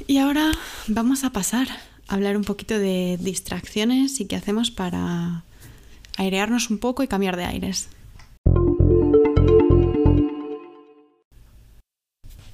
Y 0.06 0.18
ahora 0.18 0.52
vamos 0.88 1.24
a 1.24 1.30
pasar 1.30 1.68
a 2.08 2.16
hablar 2.16 2.36
un 2.36 2.44
poquito 2.44 2.78
de 2.78 3.18
distracciones 3.22 4.20
y 4.20 4.26
qué 4.26 4.36
hacemos 4.36 4.70
para 4.70 5.46
airearnos 6.18 6.70
un 6.72 6.80
poco 6.80 7.04
y 7.04 7.08
cambiar 7.08 7.38
de 7.38 7.46
aires. 7.46 7.88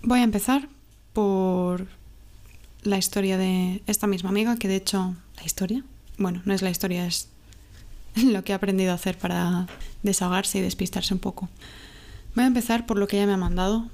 Voy 0.02 0.20
a 0.20 0.24
empezar 0.24 0.70
por 1.14 1.88
la 2.84 2.98
historia 2.98 3.38
de 3.38 3.82
esta 3.86 4.08
misma 4.08 4.30
amiga, 4.30 4.56
que 4.56 4.70
de 4.70 4.78
hecho, 4.78 5.16
la 5.36 5.44
historia, 5.44 5.84
bueno, 6.18 6.42
no 6.46 6.54
es 6.54 6.62
la 6.62 6.70
historia, 6.70 7.06
es 7.06 7.28
lo 8.16 8.44
que 8.44 8.54
ha 8.54 8.56
aprendido 8.56 8.92
a 8.92 8.96
hacer 8.96 9.18
para 9.18 9.68
desahogarse 10.04 10.60
y 10.60 10.62
despistarse 10.62 11.14
un 11.14 11.20
poco. 11.20 11.50
Voy 12.34 12.46
a 12.46 12.48
empezar 12.48 12.86
por 12.86 12.98
lo 12.98 13.08
que 13.08 13.18
ella 13.18 13.28
me 13.28 13.34
ha 13.34 13.38
mandado. 13.38 13.88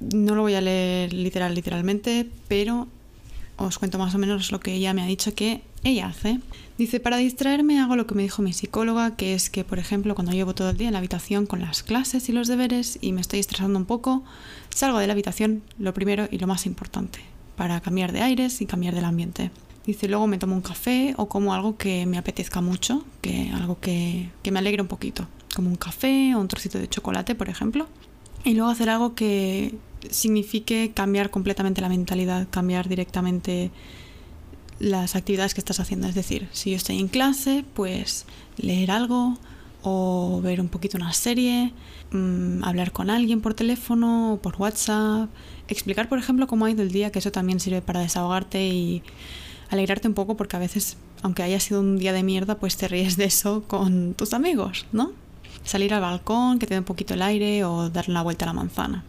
No 0.00 0.34
lo 0.34 0.42
voy 0.42 0.54
a 0.54 0.60
leer 0.60 1.12
literal, 1.12 1.54
literalmente, 1.54 2.26
pero 2.46 2.88
os 3.56 3.78
cuento 3.78 3.98
más 3.98 4.14
o 4.14 4.18
menos 4.18 4.52
lo 4.52 4.60
que 4.60 4.72
ella 4.72 4.94
me 4.94 5.02
ha 5.02 5.06
dicho 5.06 5.34
que 5.34 5.60
ella 5.84 6.06
hace. 6.06 6.40
Dice, 6.78 7.00
para 7.00 7.16
distraerme 7.16 7.80
hago 7.80 7.96
lo 7.96 8.06
que 8.06 8.14
me 8.14 8.22
dijo 8.22 8.40
mi 8.40 8.52
psicóloga, 8.52 9.16
que 9.16 9.34
es 9.34 9.50
que, 9.50 9.64
por 9.64 9.78
ejemplo, 9.78 10.14
cuando 10.14 10.32
llevo 10.32 10.54
todo 10.54 10.70
el 10.70 10.76
día 10.76 10.86
en 10.86 10.92
la 10.92 11.00
habitación 11.00 11.46
con 11.46 11.60
las 11.60 11.82
clases 11.82 12.28
y 12.28 12.32
los 12.32 12.46
deberes 12.46 12.98
y 13.00 13.12
me 13.12 13.20
estoy 13.20 13.40
estresando 13.40 13.78
un 13.78 13.84
poco, 13.84 14.22
salgo 14.78 14.98
de 15.00 15.08
la 15.08 15.12
habitación, 15.12 15.62
lo 15.76 15.92
primero 15.92 16.28
y 16.30 16.38
lo 16.38 16.46
más 16.46 16.64
importante, 16.64 17.18
para 17.56 17.80
cambiar 17.80 18.12
de 18.12 18.20
aires 18.20 18.60
y 18.60 18.66
cambiar 18.66 18.94
del 18.94 19.06
ambiente. 19.06 19.50
Dice, 19.84 20.06
luego 20.06 20.28
me 20.28 20.38
tomo 20.38 20.54
un 20.54 20.60
café 20.60 21.14
o 21.16 21.28
como 21.28 21.52
algo 21.52 21.76
que 21.76 22.06
me 22.06 22.16
apetezca 22.16 22.60
mucho, 22.60 23.04
que 23.20 23.50
algo 23.52 23.80
que, 23.80 24.30
que 24.44 24.52
me 24.52 24.60
alegre 24.60 24.80
un 24.80 24.86
poquito, 24.86 25.26
como 25.52 25.68
un 25.68 25.74
café 25.74 26.32
o 26.36 26.40
un 26.40 26.46
trocito 26.46 26.78
de 26.78 26.88
chocolate, 26.88 27.34
por 27.34 27.48
ejemplo. 27.48 27.88
Y 28.44 28.54
luego 28.54 28.70
hacer 28.70 28.88
algo 28.88 29.16
que 29.16 29.74
signifique 30.10 30.92
cambiar 30.94 31.30
completamente 31.30 31.80
la 31.80 31.88
mentalidad, 31.88 32.46
cambiar 32.48 32.88
directamente 32.88 33.72
las 34.78 35.16
actividades 35.16 35.54
que 35.54 35.60
estás 35.60 35.80
haciendo. 35.80 36.06
Es 36.06 36.14
decir, 36.14 36.48
si 36.52 36.70
yo 36.70 36.76
estoy 36.76 37.00
en 37.00 37.08
clase, 37.08 37.64
pues 37.74 38.26
leer 38.56 38.92
algo 38.92 39.38
o 39.82 40.40
ver 40.42 40.60
un 40.60 40.68
poquito 40.68 40.96
una 40.96 41.12
serie, 41.12 41.72
mmm, 42.10 42.64
hablar 42.64 42.92
con 42.92 43.10
alguien 43.10 43.40
por 43.40 43.54
teléfono 43.54 44.34
o 44.34 44.36
por 44.38 44.56
WhatsApp, 44.56 45.30
explicar, 45.68 46.08
por 46.08 46.18
ejemplo, 46.18 46.46
cómo 46.46 46.64
ha 46.64 46.70
ido 46.70 46.82
el 46.82 46.90
día, 46.90 47.10
que 47.10 47.18
eso 47.20 47.32
también 47.32 47.60
sirve 47.60 47.82
para 47.82 48.00
desahogarte 48.00 48.66
y 48.66 49.02
alegrarte 49.70 50.08
un 50.08 50.14
poco 50.14 50.36
porque 50.36 50.56
a 50.56 50.58
veces, 50.58 50.96
aunque 51.22 51.42
haya 51.42 51.60
sido 51.60 51.80
un 51.80 51.98
día 51.98 52.12
de 52.12 52.22
mierda, 52.22 52.56
pues 52.56 52.76
te 52.76 52.88
ríes 52.88 53.16
de 53.16 53.24
eso 53.24 53.64
con 53.66 54.14
tus 54.14 54.32
amigos, 54.34 54.86
¿no? 54.92 55.12
Salir 55.64 55.92
al 55.94 56.00
balcón, 56.00 56.58
que 56.58 56.66
te 56.66 56.74
dé 56.74 56.78
un 56.80 56.84
poquito 56.84 57.14
el 57.14 57.22
aire 57.22 57.64
o 57.64 57.90
darle 57.90 58.12
una 58.12 58.22
vuelta 58.22 58.44
a 58.44 58.48
la 58.48 58.54
manzana. 58.54 59.04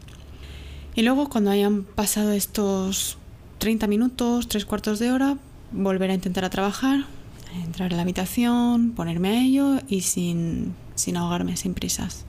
Y 0.95 1.03
luego 1.03 1.29
cuando 1.29 1.51
hayan 1.51 1.83
pasado 1.83 2.31
estos 2.33 3.17
30 3.59 3.87
minutos, 3.87 4.47
tres 4.47 4.65
cuartos 4.65 4.99
de 4.99 5.11
hora, 5.11 5.37
volver 5.71 6.11
a 6.11 6.13
intentar 6.13 6.43
a 6.45 6.49
trabajar, 6.49 7.05
entrar 7.53 7.93
a 7.93 7.95
la 7.95 8.03
habitación, 8.03 8.91
ponerme 8.91 9.29
a 9.29 9.41
ello 9.41 9.79
y 9.87 10.01
sin, 10.01 10.75
sin 10.95 11.17
ahogarme, 11.17 11.57
sin 11.57 11.73
prisas. 11.73 12.25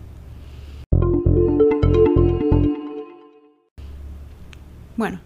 Bueno, 4.97 5.21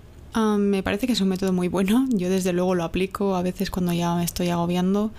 me 0.58 0.82
parece 0.82 1.06
que 1.06 1.12
es 1.12 1.20
un 1.20 1.28
método 1.28 1.52
muy 1.52 1.68
bueno. 1.68 2.06
Yo 2.10 2.28
desde 2.28 2.52
luego 2.52 2.74
lo 2.74 2.84
aplico 2.84 3.36
a 3.36 3.42
veces 3.42 3.70
cuando 3.70 3.92
ya 3.92 4.14
me 4.14 4.24
estoy 4.24 4.48
agobiando. 4.48 5.10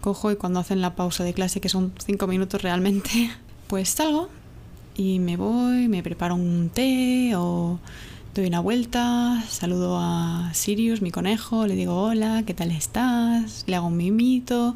Cojo 0.00 0.30
y 0.30 0.36
cuando 0.36 0.60
hacen 0.60 0.80
la 0.80 0.96
pausa 0.96 1.24
de 1.24 1.34
clase, 1.34 1.60
que 1.60 1.68
son 1.68 1.92
cinco 2.04 2.26
minutos 2.26 2.62
realmente, 2.62 3.30
pues 3.68 3.90
salgo 3.90 4.28
y 4.96 5.18
me 5.18 5.36
voy, 5.36 5.88
me 5.88 6.02
preparo 6.02 6.34
un 6.34 6.70
té 6.72 7.32
o 7.36 7.78
doy 8.34 8.46
una 8.46 8.60
vuelta, 8.60 9.42
saludo 9.48 9.98
a 10.00 10.50
Sirius, 10.54 11.02
mi 11.02 11.10
conejo, 11.10 11.66
le 11.66 11.74
digo 11.74 12.00
hola, 12.00 12.44
¿qué 12.46 12.54
tal 12.54 12.70
estás? 12.70 13.64
Le 13.66 13.76
hago 13.76 13.88
un 13.88 13.98
mimito 13.98 14.74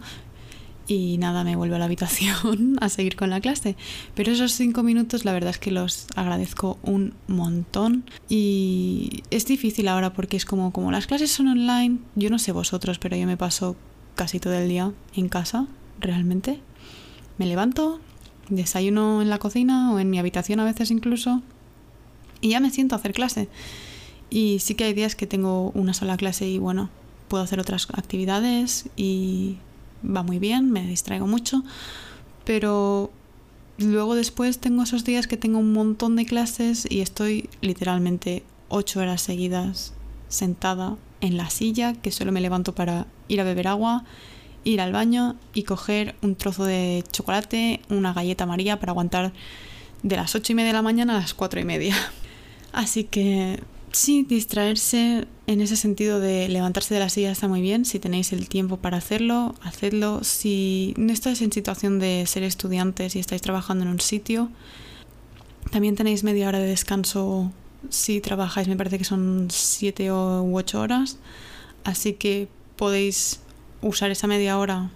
y 0.86 1.16
nada, 1.18 1.42
me 1.42 1.56
vuelvo 1.56 1.76
a 1.76 1.78
la 1.78 1.86
habitación 1.86 2.76
a 2.82 2.90
seguir 2.90 3.16
con 3.16 3.30
la 3.30 3.40
clase. 3.40 3.74
Pero 4.14 4.32
esos 4.32 4.52
cinco 4.52 4.82
minutos 4.82 5.24
la 5.24 5.32
verdad 5.32 5.50
es 5.50 5.58
que 5.58 5.70
los 5.70 6.06
agradezco 6.16 6.78
un 6.82 7.14
montón 7.28 8.04
y 8.28 9.22
es 9.30 9.46
difícil 9.46 9.88
ahora 9.88 10.12
porque 10.12 10.36
es 10.36 10.44
como, 10.44 10.70
como 10.70 10.92
las 10.92 11.06
clases 11.06 11.30
son 11.30 11.48
online, 11.48 11.98
yo 12.14 12.28
no 12.28 12.38
sé 12.38 12.52
vosotros, 12.52 12.98
pero 12.98 13.16
yo 13.16 13.26
me 13.26 13.38
paso 13.38 13.74
casi 14.16 14.38
todo 14.38 14.54
el 14.54 14.68
día 14.68 14.92
en 15.14 15.30
casa, 15.30 15.66
realmente. 15.98 16.60
Me 17.38 17.46
levanto, 17.46 18.00
desayuno 18.50 19.22
en 19.22 19.30
la 19.30 19.38
cocina 19.38 19.92
o 19.92 19.98
en 19.98 20.10
mi 20.10 20.18
habitación 20.18 20.60
a 20.60 20.64
veces 20.64 20.90
incluso 20.90 21.42
y 22.46 22.50
ya 22.50 22.60
me 22.60 22.70
siento 22.70 22.94
a 22.94 22.98
hacer 22.98 23.12
clase. 23.12 23.48
Y 24.30 24.58
sí 24.60 24.74
que 24.74 24.84
hay 24.84 24.94
días 24.94 25.16
que 25.16 25.26
tengo 25.26 25.70
una 25.72 25.94
sola 25.94 26.16
clase 26.16 26.48
y 26.48 26.58
bueno, 26.58 26.90
puedo 27.28 27.42
hacer 27.42 27.58
otras 27.58 27.88
actividades 27.92 28.88
y 28.96 29.56
va 30.04 30.22
muy 30.22 30.38
bien, 30.38 30.70
me 30.70 30.86
distraigo 30.86 31.26
mucho, 31.26 31.64
pero 32.44 33.10
luego 33.78 34.14
después 34.14 34.58
tengo 34.58 34.84
esos 34.84 35.04
días 35.04 35.26
que 35.26 35.36
tengo 35.36 35.58
un 35.58 35.72
montón 35.72 36.14
de 36.14 36.24
clases 36.24 36.86
y 36.88 37.00
estoy 37.00 37.50
literalmente 37.60 38.44
ocho 38.68 39.00
horas 39.00 39.22
seguidas 39.22 39.92
sentada 40.28 40.96
en 41.20 41.36
la 41.36 41.50
silla, 41.50 41.94
que 41.94 42.12
solo 42.12 42.30
me 42.30 42.40
levanto 42.40 42.74
para 42.74 43.06
ir 43.26 43.40
a 43.40 43.44
beber 43.44 43.66
agua, 43.66 44.04
ir 44.62 44.80
al 44.80 44.92
baño 44.92 45.36
y 45.52 45.64
coger 45.64 46.14
un 46.22 46.36
trozo 46.36 46.64
de 46.64 47.02
chocolate, 47.10 47.80
una 47.88 48.12
galleta 48.12 48.46
María 48.46 48.78
para 48.78 48.92
aguantar 48.92 49.32
de 50.02 50.16
las 50.16 50.34
ocho 50.34 50.52
y 50.52 50.54
media 50.54 50.68
de 50.68 50.74
la 50.74 50.82
mañana 50.82 51.16
a 51.16 51.20
las 51.20 51.34
cuatro 51.34 51.58
y 51.58 51.64
media. 51.64 51.96
Así 52.76 53.04
que 53.04 53.58
sí, 53.90 54.26
distraerse 54.28 55.26
en 55.46 55.62
ese 55.62 55.76
sentido 55.76 56.20
de 56.20 56.46
levantarse 56.46 56.92
de 56.92 57.00
la 57.00 57.08
silla 57.08 57.30
está 57.30 57.48
muy 57.48 57.62
bien. 57.62 57.86
Si 57.86 57.98
tenéis 57.98 58.34
el 58.34 58.50
tiempo 58.50 58.76
para 58.76 58.98
hacerlo, 58.98 59.54
hacedlo. 59.62 60.22
Si 60.24 60.92
no 60.98 61.10
estáis 61.10 61.40
en 61.40 61.50
situación 61.52 61.98
de 61.98 62.26
ser 62.26 62.42
estudiantes 62.42 63.16
y 63.16 63.18
estáis 63.18 63.40
trabajando 63.40 63.84
en 63.84 63.92
un 63.92 64.00
sitio, 64.00 64.50
también 65.70 65.96
tenéis 65.96 66.22
media 66.22 66.48
hora 66.48 66.58
de 66.58 66.66
descanso 66.66 67.50
si 67.88 68.20
trabajáis, 68.20 68.68
me 68.68 68.76
parece 68.76 68.98
que 68.98 69.04
son 69.04 69.48
7 69.50 70.12
u 70.12 70.54
8 70.58 70.78
horas. 70.78 71.16
Así 71.82 72.12
que 72.12 72.46
podéis 72.76 73.40
usar 73.80 74.10
esa 74.10 74.26
media 74.26 74.58
hora 74.58 74.90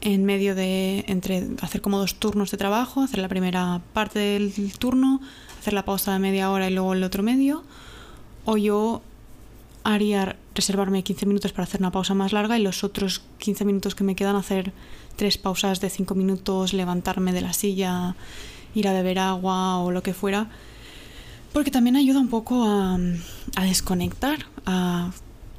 en 0.00 0.24
medio 0.24 0.56
de 0.56 1.04
entre 1.06 1.46
hacer 1.60 1.82
como 1.82 1.98
dos 2.00 2.16
turnos 2.16 2.50
de 2.50 2.56
trabajo, 2.56 3.00
hacer 3.00 3.20
la 3.20 3.28
primera 3.28 3.80
parte 3.92 4.18
del 4.18 4.72
turno, 4.76 5.20
hacer 5.62 5.74
la 5.74 5.84
pausa 5.84 6.12
de 6.12 6.18
media 6.18 6.50
hora 6.50 6.68
y 6.68 6.74
luego 6.74 6.92
el 6.92 7.04
otro 7.04 7.22
medio, 7.22 7.62
o 8.44 8.56
yo 8.56 9.00
haría 9.84 10.34
reservarme 10.56 11.04
15 11.04 11.24
minutos 11.26 11.52
para 11.52 11.62
hacer 11.62 11.80
una 11.80 11.92
pausa 11.92 12.14
más 12.14 12.32
larga 12.32 12.58
y 12.58 12.62
los 12.62 12.82
otros 12.82 13.22
15 13.38 13.64
minutos 13.64 13.94
que 13.94 14.02
me 14.02 14.16
quedan 14.16 14.34
hacer 14.34 14.72
tres 15.14 15.38
pausas 15.38 15.80
de 15.80 15.88
5 15.88 16.16
minutos, 16.16 16.72
levantarme 16.72 17.32
de 17.32 17.42
la 17.42 17.52
silla, 17.52 18.16
ir 18.74 18.88
a 18.88 18.92
beber 18.92 19.20
agua 19.20 19.78
o 19.78 19.92
lo 19.92 20.02
que 20.02 20.14
fuera, 20.14 20.48
porque 21.52 21.70
también 21.70 21.94
ayuda 21.94 22.18
un 22.18 22.28
poco 22.28 22.64
a, 22.64 22.98
a 23.54 23.64
desconectar, 23.64 24.46
a 24.66 25.12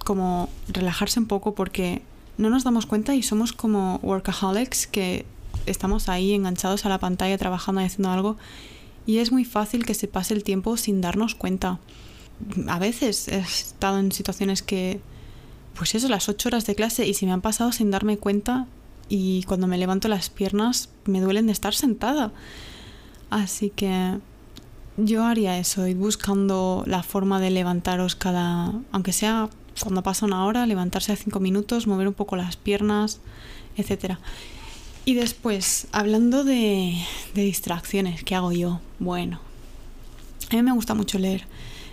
como 0.04 0.50
relajarse 0.68 1.18
un 1.18 1.28
poco 1.28 1.56
porque 1.56 2.02
no 2.38 2.50
nos 2.50 2.66
damos 2.66 2.88
cuenta 2.88 3.16
y 3.16 3.24
somos 3.24 3.54
como 3.54 4.02
workaholics 4.04 4.86
que 4.86 5.26
estamos 5.66 6.10
ahí 6.10 6.34
enganchados 6.34 6.86
a 6.86 6.90
la 6.90 6.98
pantalla 6.98 7.38
trabajando 7.38 7.80
y 7.80 7.86
haciendo 7.86 8.12
algo 8.12 8.38
y 9.06 9.18
es 9.18 9.32
muy 9.32 9.46
fácil 9.46 9.86
que 9.86 9.94
se 9.94 10.08
pase 10.08 10.34
el 10.34 10.44
tiempo 10.44 10.78
sin 10.78 11.02
darnos 11.02 11.36
cuenta. 11.36 11.80
A 12.68 12.80
veces 12.80 13.28
he 13.28 13.40
estado 13.40 14.00
en 14.00 14.12
situaciones 14.12 14.62
que, 14.62 15.02
pues 15.76 15.96
eso, 15.96 16.08
las 16.08 16.30
ocho 16.30 16.50
horas 16.50 16.66
de 16.66 16.76
clase 16.76 17.08
y 17.08 17.14
se 17.14 17.26
me 17.26 17.32
han 17.32 17.42
pasado 17.42 17.72
sin 17.72 17.92
darme 17.92 18.18
cuenta 18.18 18.68
y 19.10 19.44
cuando 19.44 19.68
me 19.68 19.78
levanto 19.78 20.08
las 20.08 20.30
piernas 20.30 20.90
me 21.06 21.22
duelen 21.22 21.48
de 21.48 21.54
estar 21.54 21.74
sentada. 21.74 22.32
Así 23.30 23.70
que 23.70 24.20
yo 24.98 25.26
haría 25.26 25.58
eso, 25.58 25.88
ir 25.88 25.98
buscando 25.98 26.84
la 26.86 27.04
forma 27.04 27.40
de 27.40 27.50
levantaros 27.50 28.16
cada, 28.16 28.74
aunque 28.92 29.12
sea 29.12 29.50
cuando 29.82 30.04
pasa 30.04 30.26
una 30.26 30.46
hora, 30.46 30.66
levantarse 30.66 31.12
a 31.12 31.16
cinco 31.16 31.40
minutos, 31.40 31.88
mover 31.88 32.08
un 32.08 32.14
poco 32.14 32.36
las 32.36 32.58
piernas, 32.58 33.20
etc. 33.76 34.18
Y 35.06 35.16
después, 35.16 35.88
hablando 35.92 36.46
de, 36.46 36.98
distracciones, 37.36 38.24
¿qué 38.24 38.36
hago 38.36 38.54
yo? 38.54 38.80
Bueno, 39.00 39.42
a 40.50 40.56
mí 40.56 40.62
me 40.62 40.72
gusta 40.72 40.94
mucho 40.94 41.20
leer. 41.20 41.46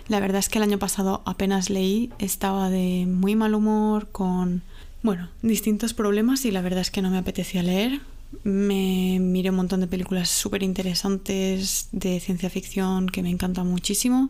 La 0.07 0.21
verdad 0.21 0.39
es 0.39 0.47
que 0.47 0.59
el 0.59 0.63
año 0.63 0.79
pasado 0.79 1.21
apenas 1.25 1.69
leí, 1.69 2.09
estaba 2.19 2.69
de 2.69 3.05
muy 3.07 3.35
mal 3.35 3.53
humor, 3.53 4.09
con, 4.11 4.61
bueno, 5.03 5.29
distintos 5.41 5.93
problemas 5.93 6.45
y 6.45 6.51
la 6.51 6.61
verdad 6.61 6.79
es 6.79 6.91
que 6.91 7.01
no 7.01 7.09
me 7.09 7.17
apetecía 7.17 7.63
leer. 7.63 7.99
Me 8.43 9.19
miré 9.19 9.49
un 9.49 9.57
montón 9.57 9.81
de 9.81 9.87
películas 9.87 10.29
súper 10.29 10.63
interesantes 10.63 11.89
de 11.91 12.21
ciencia 12.21 12.49
ficción 12.49 13.07
que 13.07 13.23
me 13.23 13.29
encantan 13.29 13.67
muchísimo. 13.67 14.29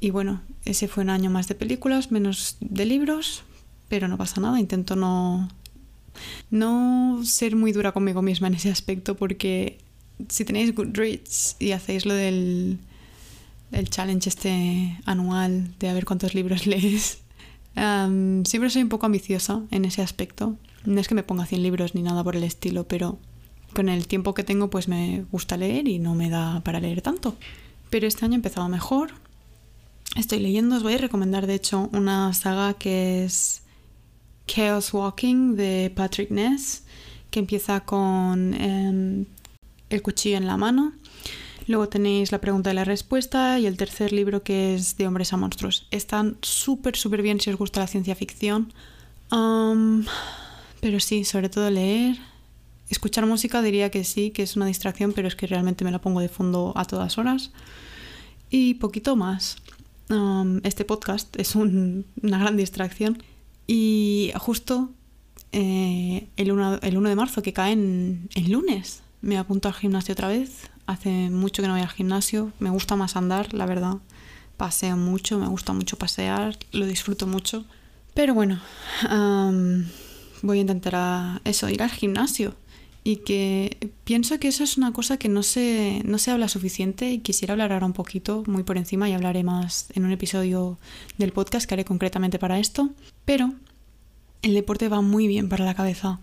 Y 0.00 0.10
bueno, 0.10 0.42
ese 0.66 0.86
fue 0.86 1.02
un 1.02 1.10
año 1.10 1.30
más 1.30 1.48
de 1.48 1.54
películas, 1.54 2.12
menos 2.12 2.58
de 2.60 2.84
libros, 2.84 3.42
pero 3.88 4.06
no 4.06 4.18
pasa 4.18 4.40
nada, 4.40 4.60
intento 4.60 4.96
no, 4.96 5.48
no 6.50 7.20
ser 7.24 7.56
muy 7.56 7.72
dura 7.72 7.92
conmigo 7.92 8.22
misma 8.22 8.48
en 8.48 8.54
ese 8.54 8.70
aspecto 8.70 9.16
porque 9.16 9.78
si 10.28 10.44
tenéis 10.44 10.74
Goodreads 10.74 11.56
y 11.58 11.72
hacéis 11.72 12.06
lo 12.06 12.14
del 12.14 12.78
el 13.72 13.88
challenge 13.88 14.28
este 14.28 14.98
anual 15.04 15.68
de 15.78 15.88
a 15.88 15.94
ver 15.94 16.04
cuántos 16.04 16.34
libros 16.34 16.66
lees, 16.66 17.18
siempre 17.74 18.70
soy 18.70 18.82
un 18.82 18.88
poco 18.88 19.06
ambiciosa 19.06 19.62
en 19.70 19.84
ese 19.84 20.02
aspecto. 20.02 20.56
No 20.84 21.00
es 21.00 21.08
que 21.08 21.14
me 21.14 21.22
ponga 21.22 21.46
100 21.46 21.62
libros 21.62 21.94
ni 21.94 22.02
nada 22.02 22.24
por 22.24 22.36
el 22.36 22.44
estilo, 22.44 22.84
pero 22.84 23.18
con 23.74 23.88
el 23.88 24.06
tiempo 24.06 24.34
que 24.34 24.44
tengo 24.44 24.70
pues 24.70 24.88
me 24.88 25.24
gusta 25.30 25.56
leer 25.56 25.86
y 25.88 25.98
no 25.98 26.14
me 26.14 26.30
da 26.30 26.60
para 26.60 26.80
leer 26.80 27.02
tanto. 27.02 27.36
Pero 27.90 28.06
este 28.06 28.24
año 28.24 28.34
he 28.34 28.36
empezado 28.36 28.68
mejor, 28.68 29.12
estoy 30.16 30.40
leyendo, 30.40 30.76
os 30.76 30.82
voy 30.82 30.94
a 30.94 30.98
recomendar 30.98 31.46
de 31.46 31.54
hecho 31.54 31.88
una 31.92 32.32
saga 32.34 32.74
que 32.74 33.24
es 33.24 33.62
Chaos 34.52 34.92
Walking 34.92 35.54
de 35.54 35.92
Patrick 35.94 36.30
Ness, 36.30 36.82
que 37.30 37.38
empieza 37.38 37.80
con 37.80 38.52
em, 38.54 39.26
el 39.90 40.02
cuchillo 40.02 40.36
en 40.38 40.46
la 40.46 40.56
mano. 40.56 40.92
Luego 41.68 41.88
tenéis 41.88 42.32
la 42.32 42.40
pregunta 42.40 42.72
y 42.72 42.74
la 42.74 42.84
respuesta 42.84 43.60
y 43.60 43.66
el 43.66 43.76
tercer 43.76 44.12
libro 44.12 44.42
que 44.42 44.74
es 44.74 44.96
de 44.96 45.06
hombres 45.06 45.32
a 45.32 45.36
monstruos. 45.36 45.86
Están 45.92 46.36
súper, 46.42 46.96
súper 46.96 47.22
bien 47.22 47.40
si 47.40 47.50
os 47.50 47.56
gusta 47.56 47.78
la 47.78 47.86
ciencia 47.86 48.16
ficción. 48.16 48.72
pero 49.28 50.98
sí, 50.98 51.24
sobre 51.24 51.48
todo 51.48 51.70
leer. 51.70 52.16
Escuchar 52.88 53.26
música 53.26 53.62
diría 53.62 53.90
que 53.90 54.02
sí, 54.02 54.32
que 54.32 54.42
es 54.42 54.56
una 54.56 54.66
distracción, 54.66 55.12
pero 55.12 55.28
es 55.28 55.36
que 55.36 55.46
realmente 55.46 55.84
me 55.84 55.92
la 55.92 56.00
pongo 56.00 56.18
de 56.18 56.28
fondo 56.28 56.72
a 56.74 56.84
todas 56.86 57.18
horas. 57.18 57.52
Y 58.50 58.74
poquito 58.74 59.14
más 59.14 59.58
este 60.64 60.84
podcast 60.84 61.38
es 61.38 61.54
una 61.54 62.04
gran 62.20 62.56
distracción. 62.56 63.22
Y 63.72 64.32
justo 64.34 64.90
eh, 65.52 66.26
el, 66.36 66.50
1, 66.50 66.80
de 66.80 67.14
marzo, 67.14 67.40
que 67.40 67.52
cae 67.52 67.70
en, 67.70 68.28
el 68.34 68.50
lunes, 68.50 69.04
me 69.22 69.38
apunto 69.38 69.68
al 69.68 69.74
gimnasio 69.74 70.12
otra 70.12 70.26
vez. 70.26 70.68
Hace 70.86 71.30
mucho 71.30 71.62
que 71.62 71.68
no 71.68 71.74
voy 71.74 71.82
al 71.82 71.88
gimnasio. 71.88 72.52
Me 72.58 72.68
gusta 72.70 72.96
más 72.96 73.14
andar, 73.14 73.54
la 73.54 73.66
verdad. 73.66 73.98
Paseo 74.56 74.96
mucho, 74.96 75.38
me 75.38 75.46
gusta 75.46 75.72
mucho 75.72 75.96
pasear, 75.96 76.58
lo 76.72 76.84
disfruto 76.84 77.28
mucho. 77.28 77.64
Pero 78.12 78.34
bueno, 78.34 78.60
voy 80.42 80.58
a 80.58 80.60
intentar 80.60 81.40
eso, 81.44 81.68
ir 81.68 81.84
al 81.84 81.92
gimnasio 81.92 82.56
y 83.02 83.16
que 83.16 83.92
pienso 84.04 84.38
que 84.38 84.48
eso 84.48 84.62
es 84.62 84.76
una 84.76 84.92
cosa 84.92 85.16
que 85.16 85.28
no 85.28 85.42
se, 85.42 86.02
no 86.04 86.18
se 86.18 86.30
habla 86.30 86.48
suficiente 86.48 87.10
y 87.10 87.18
quisiera 87.18 87.52
hablar 87.52 87.72
ahora 87.72 87.86
un 87.86 87.94
poquito, 87.94 88.44
muy 88.46 88.62
por 88.62 88.76
encima, 88.76 89.08
y 89.08 89.12
hablaré 89.12 89.42
más 89.42 89.88
en 89.94 90.04
un 90.04 90.12
episodio 90.12 90.78
del 91.16 91.32
podcast 91.32 91.66
que 91.66 91.74
haré 91.74 91.84
concretamente 91.84 92.38
para 92.38 92.58
esto. 92.58 92.90
Pero 93.24 93.54
el 94.42 94.54
deporte 94.54 94.88
va 94.88 95.00
muy 95.00 95.28
bien 95.28 95.48
para 95.48 95.64
la 95.64 95.74
cabeza, 95.74 96.20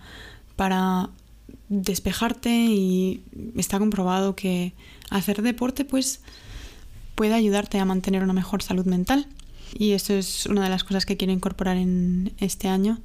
para 0.56 1.10
despejarte 1.70 2.50
y 2.50 3.24
está 3.56 3.80
comprobado 3.80 4.36
que 4.36 4.74
hacer 5.10 5.42
deporte 5.42 5.86
pues 5.86 6.22
puede 7.16 7.34
ayudarte 7.34 7.80
a 7.80 7.86
mantener 7.86 8.24
una 8.24 8.34
mejor 8.34 8.62
salud 8.62 8.86
mental. 8.86 9.28
Y 9.74 9.92
eso 9.92 10.14
es 10.14 10.46
una 10.46 10.64
de 10.64 10.70
las 10.70 10.84
cosas 10.84 11.06
que 11.06 11.18
quiero 11.18 11.34
incorporar 11.34 11.78
en 11.78 12.34
este 12.40 12.68
año 12.68 13.00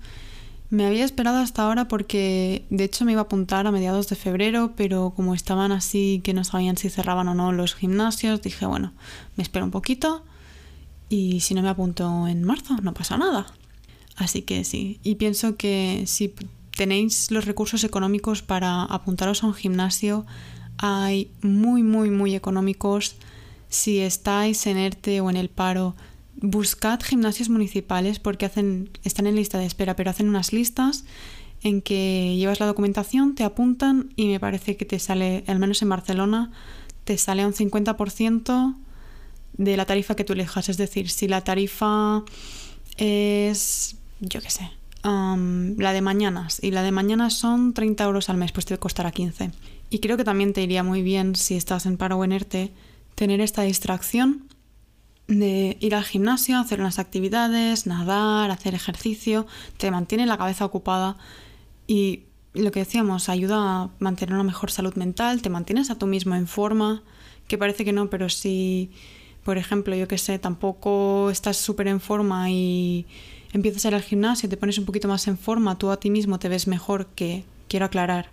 me 0.72 0.86
había 0.86 1.04
esperado 1.04 1.36
hasta 1.36 1.64
ahora 1.64 1.86
porque 1.86 2.64
de 2.70 2.84
hecho 2.84 3.04
me 3.04 3.12
iba 3.12 3.20
a 3.20 3.24
apuntar 3.24 3.66
a 3.66 3.70
mediados 3.70 4.08
de 4.08 4.16
febrero, 4.16 4.72
pero 4.74 5.12
como 5.14 5.34
estaban 5.34 5.70
así 5.70 6.22
que 6.24 6.32
no 6.32 6.44
sabían 6.44 6.78
si 6.78 6.88
cerraban 6.88 7.28
o 7.28 7.34
no 7.34 7.52
los 7.52 7.74
gimnasios, 7.74 8.40
dije, 8.40 8.64
bueno, 8.64 8.94
me 9.36 9.42
espero 9.42 9.66
un 9.66 9.70
poquito 9.70 10.24
y 11.10 11.40
si 11.40 11.52
no 11.52 11.60
me 11.60 11.68
apunto 11.68 12.26
en 12.26 12.42
marzo, 12.44 12.74
no 12.80 12.94
pasa 12.94 13.18
nada. 13.18 13.48
Así 14.16 14.40
que 14.40 14.64
sí, 14.64 14.98
y 15.02 15.16
pienso 15.16 15.58
que 15.58 16.04
si 16.06 16.34
tenéis 16.74 17.30
los 17.30 17.44
recursos 17.44 17.84
económicos 17.84 18.40
para 18.40 18.84
apuntaros 18.84 19.42
a 19.42 19.48
un 19.48 19.54
gimnasio, 19.54 20.24
hay 20.78 21.30
muy, 21.42 21.82
muy, 21.82 22.08
muy 22.08 22.34
económicos. 22.34 23.16
Si 23.68 23.98
estáis 23.98 24.66
en 24.66 24.78
ERTE 24.78 25.20
o 25.20 25.28
en 25.28 25.36
el 25.36 25.50
paro, 25.50 25.96
buscad 26.42 27.00
gimnasios 27.00 27.48
municipales 27.48 28.18
porque 28.18 28.44
hacen, 28.44 28.90
están 29.04 29.26
en 29.26 29.36
lista 29.36 29.58
de 29.58 29.66
espera, 29.66 29.96
pero 29.96 30.10
hacen 30.10 30.28
unas 30.28 30.52
listas 30.52 31.04
en 31.62 31.80
que 31.80 32.34
llevas 32.36 32.58
la 32.58 32.66
documentación, 32.66 33.34
te 33.34 33.44
apuntan 33.44 34.12
y 34.16 34.26
me 34.26 34.40
parece 34.40 34.76
que 34.76 34.84
te 34.84 34.98
sale, 34.98 35.44
al 35.46 35.60
menos 35.60 35.80
en 35.80 35.88
Barcelona, 35.88 36.50
te 37.04 37.16
sale 37.16 37.46
un 37.46 37.54
50% 37.54 38.76
de 39.54 39.76
la 39.76 39.86
tarifa 39.86 40.16
que 40.16 40.24
tú 40.24 40.32
elijas. 40.32 40.68
Es 40.68 40.76
decir, 40.76 41.08
si 41.08 41.28
la 41.28 41.42
tarifa 41.42 42.24
es, 42.96 43.96
yo 44.20 44.40
qué 44.40 44.50
sé, 44.50 44.70
la 45.04 45.92
de 45.92 46.00
mañanas 46.00 46.58
y 46.62 46.72
la 46.72 46.82
de 46.82 46.90
mañanas 46.90 47.34
son 47.34 47.74
30 47.74 48.04
euros 48.04 48.28
al 48.28 48.36
mes, 48.36 48.50
pues 48.50 48.66
te 48.66 48.76
costará 48.78 49.12
15. 49.12 49.52
Y 49.90 50.00
creo 50.00 50.16
que 50.16 50.24
también 50.24 50.52
te 50.52 50.62
iría 50.62 50.82
muy 50.82 51.02
bien 51.02 51.36
si 51.36 51.54
estás 51.54 51.86
en 51.86 51.96
paro 51.96 52.18
o 52.18 52.24
ERTE 52.24 52.72
tener 53.14 53.40
esta 53.40 53.62
distracción 53.62 54.48
de 55.28 55.76
ir 55.80 55.94
al 55.94 56.04
gimnasio, 56.04 56.58
hacer 56.58 56.80
unas 56.80 56.98
actividades, 56.98 57.86
nadar, 57.86 58.50
hacer 58.50 58.74
ejercicio, 58.74 59.46
te 59.76 59.90
mantiene 59.90 60.26
la 60.26 60.38
cabeza 60.38 60.64
ocupada 60.64 61.16
y 61.86 62.24
lo 62.54 62.70
que 62.70 62.80
decíamos, 62.80 63.28
ayuda 63.28 63.56
a 63.56 63.90
mantener 63.98 64.34
una 64.34 64.44
mejor 64.44 64.70
salud 64.70 64.94
mental, 64.94 65.40
te 65.40 65.48
mantienes 65.48 65.90
a 65.90 65.98
tú 65.98 66.06
mismo 66.06 66.34
en 66.34 66.46
forma, 66.46 67.02
que 67.48 67.56
parece 67.56 67.84
que 67.84 67.92
no, 67.92 68.10
pero 68.10 68.28
si, 68.28 68.90
por 69.44 69.56
ejemplo, 69.56 69.96
yo 69.96 70.06
que 70.06 70.18
sé, 70.18 70.38
tampoco 70.38 71.30
estás 71.30 71.56
súper 71.56 71.88
en 71.88 72.00
forma 72.00 72.50
y 72.50 73.06
empiezas 73.52 73.84
a 73.84 73.88
ir 73.88 73.94
al 73.94 74.02
gimnasio, 74.02 74.48
te 74.48 74.56
pones 74.56 74.78
un 74.78 74.84
poquito 74.84 75.08
más 75.08 75.26
en 75.28 75.38
forma, 75.38 75.78
tú 75.78 75.90
a 75.90 75.98
ti 75.98 76.10
mismo 76.10 76.38
te 76.38 76.48
ves 76.48 76.66
mejor 76.66 77.06
que, 77.06 77.44
quiero 77.68 77.86
aclarar, 77.86 78.30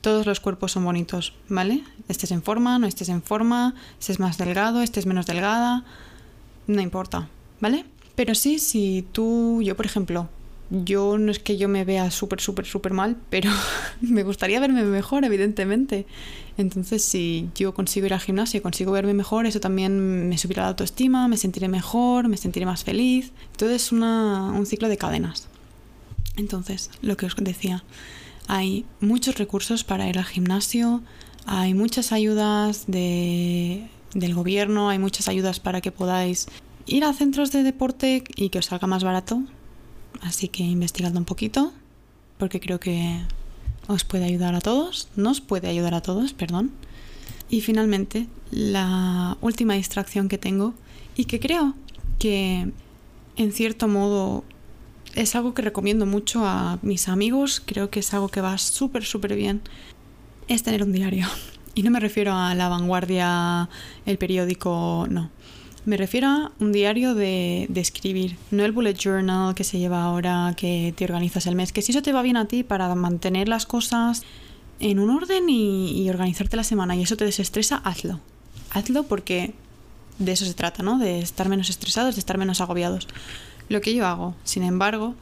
todos 0.00 0.26
los 0.26 0.40
cuerpos 0.40 0.72
son 0.72 0.84
bonitos, 0.84 1.34
¿vale? 1.48 1.82
Estés 2.08 2.30
en 2.30 2.42
forma, 2.42 2.78
no 2.78 2.86
estés 2.86 3.08
en 3.08 3.22
forma, 3.22 3.74
estés 3.98 4.18
más 4.18 4.38
delgado, 4.38 4.82
estés 4.82 5.06
menos 5.06 5.26
delgada, 5.26 5.84
no 6.66 6.80
importa, 6.80 7.28
¿vale? 7.60 7.84
Pero 8.14 8.34
sí, 8.34 8.58
si 8.58 9.06
tú, 9.12 9.60
yo 9.62 9.76
por 9.76 9.86
ejemplo, 9.86 10.28
yo 10.70 11.18
no 11.18 11.32
es 11.32 11.40
que 11.40 11.56
yo 11.56 11.68
me 11.68 11.84
vea 11.84 12.10
súper, 12.10 12.40
súper, 12.40 12.64
súper 12.64 12.92
mal, 12.92 13.16
pero 13.28 13.50
me 14.00 14.22
gustaría 14.22 14.60
verme 14.60 14.84
mejor, 14.84 15.24
evidentemente. 15.24 16.06
Entonces, 16.56 17.04
si 17.04 17.50
yo 17.56 17.74
consigo 17.74 18.06
ir 18.06 18.14
al 18.14 18.20
gimnasio 18.20 18.58
y 18.58 18.60
consigo 18.60 18.92
verme 18.92 19.14
mejor, 19.14 19.46
eso 19.46 19.60
también 19.60 20.28
me 20.28 20.38
subirá 20.38 20.62
la 20.62 20.68
autoestima, 20.68 21.26
me 21.28 21.36
sentiré 21.36 21.68
mejor, 21.68 22.28
me 22.28 22.36
sentiré 22.36 22.66
más 22.66 22.84
feliz. 22.84 23.32
Todo 23.56 23.70
es 23.70 23.90
una, 23.90 24.52
un 24.52 24.64
ciclo 24.64 24.88
de 24.88 24.96
cadenas. 24.96 25.48
Entonces, 26.36 26.90
lo 27.02 27.16
que 27.16 27.26
os 27.26 27.34
decía, 27.36 27.82
hay 28.46 28.84
muchos 29.00 29.36
recursos 29.36 29.84
para 29.84 30.08
ir 30.08 30.18
al 30.18 30.24
gimnasio, 30.24 31.02
hay 31.46 31.74
muchas 31.74 32.12
ayudas 32.12 32.84
de, 32.86 33.88
del 34.14 34.34
gobierno, 34.34 34.90
hay 34.90 34.98
muchas 34.98 35.28
ayudas 35.28 35.60
para 35.60 35.80
que 35.80 35.92
podáis 35.92 36.48
ir 36.86 37.04
a 37.04 37.12
centros 37.12 37.52
de 37.52 37.62
deporte 37.62 38.24
y 38.36 38.48
que 38.48 38.58
os 38.58 38.66
salga 38.66 38.86
más 38.86 39.04
barato, 39.04 39.42
Así 40.20 40.48
que 40.48 40.62
investigad 40.62 41.14
un 41.16 41.24
poquito, 41.24 41.72
porque 42.38 42.60
creo 42.60 42.78
que 42.78 43.20
os 43.86 44.04
puede 44.04 44.24
ayudar 44.24 44.54
a 44.54 44.60
todos, 44.60 45.08
nos 45.16 45.40
puede 45.40 45.68
ayudar 45.68 45.94
a 45.94 46.02
todos, 46.02 46.32
perdón. 46.32 46.70
Y 47.48 47.62
finalmente, 47.62 48.26
la 48.50 49.36
última 49.40 49.74
distracción 49.74 50.28
que 50.28 50.38
tengo 50.38 50.74
y 51.16 51.24
que 51.24 51.40
creo 51.40 51.74
que 52.18 52.70
en 53.36 53.52
cierto 53.52 53.88
modo 53.88 54.44
es 55.14 55.34
algo 55.34 55.54
que 55.54 55.62
recomiendo 55.62 56.06
mucho 56.06 56.46
a 56.46 56.78
mis 56.82 57.08
amigos, 57.08 57.62
creo 57.64 57.90
que 57.90 58.00
es 58.00 58.14
algo 58.14 58.28
que 58.28 58.40
va 58.40 58.56
súper, 58.58 59.04
súper 59.04 59.34
bien, 59.34 59.60
es 60.48 60.62
tener 60.62 60.82
un 60.82 60.92
diario. 60.92 61.26
Y 61.72 61.84
no 61.84 61.92
me 61.92 62.00
refiero 62.00 62.34
a 62.34 62.52
la 62.56 62.68
vanguardia, 62.68 63.68
el 64.04 64.18
periódico, 64.18 65.06
no. 65.08 65.30
Me 65.86 65.96
refiero 65.96 66.26
a 66.26 66.52
un 66.58 66.72
diario 66.72 67.14
de, 67.14 67.68
escribir, 67.76 68.36
no 68.50 68.64
el 68.64 68.72
bullet 68.72 68.94
journal 68.94 69.54
que 69.54 69.64
se 69.64 69.78
lleva 69.78 70.02
ahora, 70.02 70.52
que 70.56 70.92
te 70.96 71.04
organizas 71.04 71.46
el 71.46 71.54
mes, 71.54 71.72
que 71.72 71.80
si 71.80 71.92
eso 71.92 72.02
te 72.02 72.12
va 72.12 72.22
bien 72.22 72.36
a 72.36 72.46
ti 72.46 72.64
para 72.64 72.92
mantener 72.96 73.48
las 73.48 73.66
cosas 73.66 74.22
en 74.80 74.98
un 74.98 75.10
orden 75.10 75.48
y, 75.48 76.10
organizarte 76.10 76.56
la 76.56 76.64
semana 76.64 76.96
y 76.96 77.02
eso 77.02 77.16
te 77.16 77.24
desestresa, 77.24 77.76
hazlo. 77.76 78.20
Hazlo 78.70 79.04
porque 79.04 79.54
de 80.18 80.32
eso 80.32 80.44
se 80.44 80.54
trata, 80.54 80.82
¿no? 80.82 80.98
De 80.98 81.20
estar 81.20 81.48
menos 81.48 81.70
estresados, 81.70 82.16
de 82.16 82.18
estar 82.18 82.36
menos 82.36 82.60
agobiados. 82.60 83.06
Lo 83.70 83.80
que 83.80 83.94
yo 83.94 84.04
hago, 84.04 84.34
sin 84.42 84.64
embargo, 84.64 85.14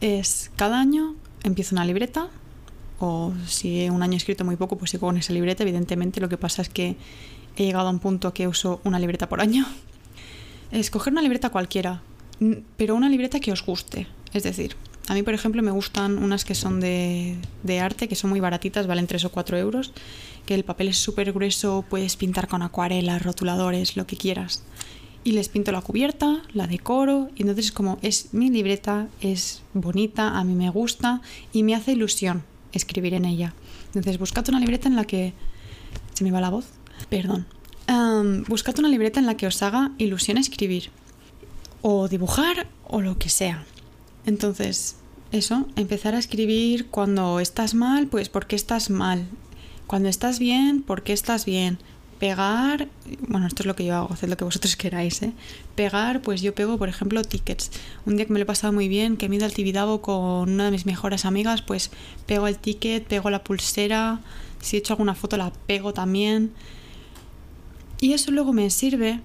es 0.00 0.52
cada 0.54 0.80
año 0.80 1.16
empiezo 1.42 1.74
una 1.74 1.84
libreta, 1.84 2.28
o 3.00 3.32
si 3.48 3.90
un 3.90 4.00
año 4.00 4.12
he 4.12 4.16
escrito 4.16 4.44
muy 4.44 4.54
poco, 4.54 4.78
pues 4.78 4.92
sigo 4.92 5.08
con 5.08 5.16
esa 5.16 5.32
libreta. 5.32 5.64
Evidentemente, 5.64 6.20
lo 6.20 6.28
que 6.28 6.38
pasa 6.38 6.62
es 6.62 6.68
que 6.68 6.96
he 7.56 7.64
llegado 7.64 7.88
a 7.88 7.90
un 7.90 7.98
punto 7.98 8.32
que 8.32 8.46
uso 8.46 8.80
una 8.84 9.00
libreta 9.00 9.28
por 9.28 9.40
año 9.40 9.66
escoger 10.70 11.12
una 11.12 11.20
libreta 11.20 11.50
cualquiera, 11.50 12.00
pero 12.76 12.94
una 12.94 13.08
libreta 13.08 13.40
que 13.40 13.50
os 13.50 13.66
guste. 13.66 14.06
Es 14.32 14.44
decir, 14.44 14.76
a 15.08 15.14
mí, 15.14 15.24
por 15.24 15.34
ejemplo, 15.34 15.60
me 15.64 15.72
gustan 15.72 16.22
unas 16.22 16.44
que 16.44 16.54
son 16.54 16.78
de, 16.78 17.36
de 17.64 17.80
arte, 17.80 18.06
que 18.06 18.14
son 18.14 18.30
muy 18.30 18.38
baratitas, 18.38 18.86
valen 18.86 19.08
3 19.08 19.24
o 19.24 19.32
4 19.32 19.58
euros, 19.58 19.92
que 20.46 20.54
el 20.54 20.62
papel 20.62 20.86
es 20.86 20.98
súper 20.98 21.32
grueso, 21.32 21.84
puedes 21.90 22.14
pintar 22.14 22.46
con 22.46 22.62
acuarelas, 22.62 23.22
rotuladores, 23.24 23.96
lo 23.96 24.06
que 24.06 24.16
quieras. 24.16 24.62
Y 25.26 25.32
les 25.32 25.48
pinto 25.48 25.72
la 25.72 25.80
cubierta, 25.80 26.42
la 26.52 26.68
decoro, 26.68 27.30
y 27.34 27.42
entonces 27.42 27.66
es 27.66 27.72
como, 27.72 27.98
es 28.00 28.32
mi 28.32 28.48
libreta, 28.48 29.08
es 29.20 29.62
bonita, 29.74 30.38
a 30.38 30.44
mí 30.44 30.54
me 30.54 30.70
gusta 30.70 31.20
y 31.52 31.64
me 31.64 31.74
hace 31.74 31.92
ilusión 31.92 32.44
escribir 32.72 33.12
en 33.14 33.24
ella. 33.24 33.54
Entonces, 33.88 34.18
buscad 34.18 34.48
una 34.48 34.60
libreta 34.60 34.88
en 34.88 34.94
la 34.94 35.04
que... 35.04 35.32
¿Se 36.14 36.22
me 36.22 36.30
va 36.30 36.40
la 36.40 36.50
voz? 36.50 36.66
Perdón 37.08 37.46
buscad 38.48 38.78
una 38.78 38.88
libreta 38.88 39.20
en 39.20 39.26
la 39.26 39.36
que 39.36 39.46
os 39.46 39.62
haga 39.62 39.92
ilusión 39.98 40.38
escribir 40.38 40.90
o 41.82 42.08
dibujar 42.08 42.66
o 42.88 43.00
lo 43.00 43.18
que 43.18 43.28
sea. 43.28 43.64
Entonces, 44.24 44.96
eso, 45.32 45.66
empezar 45.76 46.14
a 46.14 46.18
escribir 46.18 46.86
cuando 46.86 47.38
estás 47.40 47.74
mal, 47.74 48.08
pues 48.08 48.28
¿por 48.28 48.46
qué 48.46 48.56
estás 48.56 48.90
mal? 48.90 49.26
Cuando 49.86 50.08
estás 50.08 50.38
bien, 50.38 50.82
¿por 50.82 51.02
qué 51.02 51.12
estás 51.12 51.44
bien? 51.44 51.78
Pegar, 52.18 52.88
bueno, 53.28 53.46
esto 53.46 53.62
es 53.62 53.66
lo 53.66 53.76
que 53.76 53.84
yo 53.84 53.94
hago, 53.94 54.12
haced 54.12 54.28
lo 54.28 54.36
que 54.36 54.44
vosotros 54.44 54.76
queráis, 54.76 55.22
¿eh? 55.22 55.32
Pegar, 55.74 56.22
pues 56.22 56.40
yo 56.42 56.54
pego, 56.54 56.78
por 56.78 56.88
ejemplo, 56.88 57.22
tickets. 57.22 57.70
Un 58.04 58.16
día 58.16 58.26
que 58.26 58.32
me 58.32 58.38
lo 58.38 58.44
he 58.44 58.46
pasado 58.46 58.72
muy 58.72 58.88
bien, 58.88 59.16
que 59.16 59.28
me 59.28 59.36
he 59.36 59.38
ido 59.38 59.46
al 59.46 59.52
Tibidabo 59.52 60.00
con 60.00 60.50
una 60.50 60.66
de 60.66 60.70
mis 60.70 60.86
mejores 60.86 61.24
amigas, 61.24 61.62
pues 61.62 61.90
pego 62.26 62.48
el 62.48 62.58
ticket, 62.58 63.06
pego 63.06 63.30
la 63.30 63.44
pulsera, 63.44 64.20
si 64.60 64.76
he 64.76 64.78
hecho 64.78 64.94
alguna 64.94 65.14
foto 65.14 65.36
la 65.36 65.52
pego 65.66 65.92
también. 65.92 66.52
Y 68.00 68.12
eso 68.12 68.30
luego 68.30 68.52
me 68.52 68.68
sirve 68.70 69.20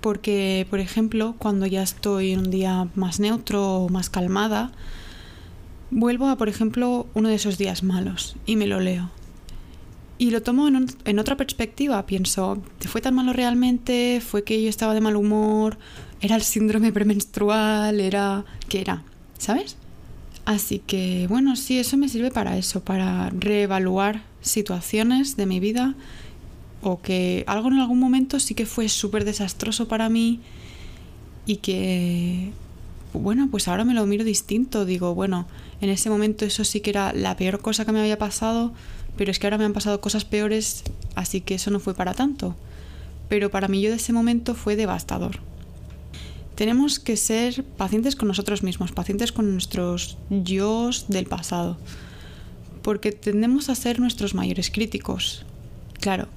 porque, 0.00 0.66
por 0.70 0.80
ejemplo, 0.80 1.34
cuando 1.38 1.66
ya 1.66 1.82
estoy 1.82 2.32
en 2.32 2.40
un 2.40 2.50
día 2.50 2.88
más 2.94 3.20
neutro 3.20 3.78
o 3.78 3.88
más 3.88 4.10
calmada, 4.10 4.72
vuelvo 5.90 6.28
a, 6.28 6.36
por 6.36 6.48
ejemplo, 6.48 7.06
uno 7.14 7.28
de 7.28 7.34
esos 7.34 7.58
días 7.58 7.82
malos 7.82 8.36
y 8.46 8.56
me 8.56 8.66
lo 8.66 8.80
leo. 8.80 9.10
Y 10.18 10.30
lo 10.30 10.42
tomo 10.42 10.66
en, 10.68 10.86
en 11.04 11.18
otra 11.18 11.36
perspectiva, 11.36 12.06
pienso, 12.06 12.62
¿te 12.78 12.88
fue 12.88 13.00
tan 13.00 13.14
malo 13.14 13.32
realmente? 13.32 14.22
¿Fue 14.26 14.44
que 14.44 14.62
yo 14.62 14.68
estaba 14.68 14.94
de 14.94 15.00
mal 15.00 15.16
humor? 15.16 15.78
¿Era 16.20 16.36
el 16.36 16.42
síndrome 16.42 16.92
premenstrual? 16.92 18.00
¿Era... 18.00 18.44
qué 18.68 18.80
era? 18.80 19.02
¿Sabes? 19.38 19.76
Así 20.46 20.78
que, 20.78 21.26
bueno, 21.28 21.56
sí, 21.56 21.78
eso 21.78 21.96
me 21.96 22.08
sirve 22.08 22.30
para 22.30 22.56
eso, 22.56 22.82
para 22.82 23.30
reevaluar 23.30 24.22
situaciones 24.40 25.36
de 25.36 25.44
mi 25.44 25.60
vida 25.60 25.94
o 26.82 27.00
que 27.02 27.42
algo 27.48 27.68
en 27.68 27.80
algún 27.80 27.98
momento 27.98 28.38
sí 28.38 28.54
que 28.54 28.64
fue 28.64 28.88
súper 28.88 29.24
desastroso 29.24 29.88
para 29.88 30.08
mí 30.08 30.40
y 31.46 31.56
que, 31.56 32.52
bueno, 33.12 33.48
pues 33.50 33.66
ahora 33.66 33.84
me 33.84 33.92
lo 33.92 34.06
miro 34.06 34.24
distinto. 34.24 34.84
Digo, 34.84 35.14
bueno, 35.14 35.46
en 35.80 35.90
ese 35.90 36.10
momento 36.10 36.44
eso 36.44 36.64
sí 36.64 36.80
que 36.80 36.90
era 36.90 37.12
la 37.12 37.36
peor 37.36 37.60
cosa 37.60 37.84
que 37.84 37.92
me 37.92 38.00
había 38.00 38.18
pasado, 38.18 38.72
pero 39.16 39.30
es 39.30 39.38
que 39.38 39.46
ahora 39.46 39.58
me 39.58 39.64
han 39.64 39.72
pasado 39.72 40.00
cosas 40.00 40.24
peores, 40.24 40.82
así 41.14 41.40
que 41.40 41.54
eso 41.54 41.70
no 41.70 41.80
fue 41.80 41.94
para 41.94 42.14
tanto. 42.14 42.54
Pero 43.28 43.50
para 43.50 43.68
mí 43.68 43.80
yo 43.80 43.90
de 43.90 43.96
ese 43.96 44.12
momento 44.12 44.54
fue 44.54 44.76
devastador. 44.76 45.40
Tenemos 46.54 46.98
que 46.98 47.16
ser 47.16 47.64
pacientes 47.64 48.16
con 48.16 48.28
nosotros 48.28 48.62
mismos, 48.62 48.92
pacientes 48.92 49.32
con 49.32 49.52
nuestros 49.52 50.16
yo 50.30 50.90
del 51.08 51.26
pasado, 51.26 51.76
porque 52.82 53.12
tendemos 53.12 53.68
a 53.68 53.74
ser 53.74 54.00
nuestros 54.00 54.34
mayores 54.34 54.70
críticos. 54.70 55.44
Claro, 56.00 56.28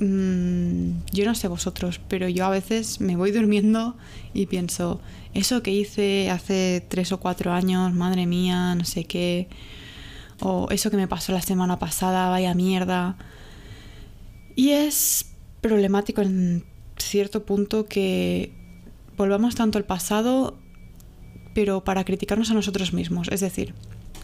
Mm, 0.00 1.00
yo 1.12 1.24
no 1.24 1.34
sé 1.34 1.48
vosotros, 1.48 2.00
pero 2.08 2.28
yo 2.28 2.44
a 2.44 2.50
veces 2.50 3.00
me 3.00 3.16
voy 3.16 3.32
durmiendo 3.32 3.96
y 4.32 4.46
pienso, 4.46 5.00
eso 5.34 5.62
que 5.62 5.72
hice 5.72 6.30
hace 6.30 6.84
tres 6.88 7.10
o 7.10 7.18
cuatro 7.18 7.52
años, 7.52 7.92
madre 7.92 8.26
mía, 8.26 8.74
no 8.76 8.84
sé 8.84 9.04
qué, 9.04 9.48
o 10.40 10.68
eso 10.70 10.90
que 10.90 10.96
me 10.96 11.08
pasó 11.08 11.32
la 11.32 11.42
semana 11.42 11.78
pasada, 11.78 12.28
vaya 12.28 12.54
mierda. 12.54 13.16
Y 14.54 14.70
es 14.70 15.26
problemático 15.60 16.22
en 16.22 16.64
cierto 16.96 17.44
punto 17.44 17.86
que 17.86 18.52
volvamos 19.16 19.54
tanto 19.54 19.78
al 19.78 19.84
pasado, 19.84 20.58
pero 21.54 21.84
para 21.84 22.04
criticarnos 22.04 22.50
a 22.50 22.54
nosotros 22.54 22.92
mismos. 22.92 23.28
Es 23.28 23.40
decir, 23.40 23.74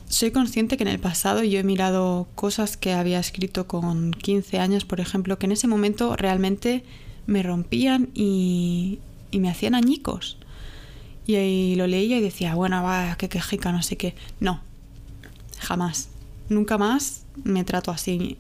soy 0.09 0.31
consciente 0.31 0.77
que 0.77 0.85
en 0.85 0.89
el 0.89 1.01
pasado 1.01 1.43
yo 1.43 1.59
he 1.59 1.65
mirado 1.65 2.29
cosas 2.35 2.77
que 2.77 2.93
había 2.93 3.19
escrito 3.19 3.67
con 3.67 4.13
15 4.13 4.59
años, 4.59 4.85
por 4.85 5.01
ejemplo, 5.01 5.39
que 5.39 5.47
en 5.47 5.53
ese 5.53 5.67
momento 5.67 6.15
realmente 6.17 6.85
me 7.27 7.43
rompían 7.43 8.11
y, 8.15 9.01
me 9.33 9.51
hacían 9.51 9.75
añicos. 9.75 10.39
Y, 11.27 11.75
lo 11.77 11.87
leía 11.87 12.19
y 12.19 12.21
decía, 12.21 12.55
bueno, 12.55 12.83
va, 12.83 13.17
qué 13.19 13.29
quejica, 13.29 13.73
no 13.73 13.83
sé 13.83 13.97
qué. 13.97 14.15
No, 14.41 14.61
jamás. 15.61 16.09
Nunca 16.49 16.79
más 16.79 17.23
me 17.43 17.65
trato 17.65 17.91
así 17.91 18.39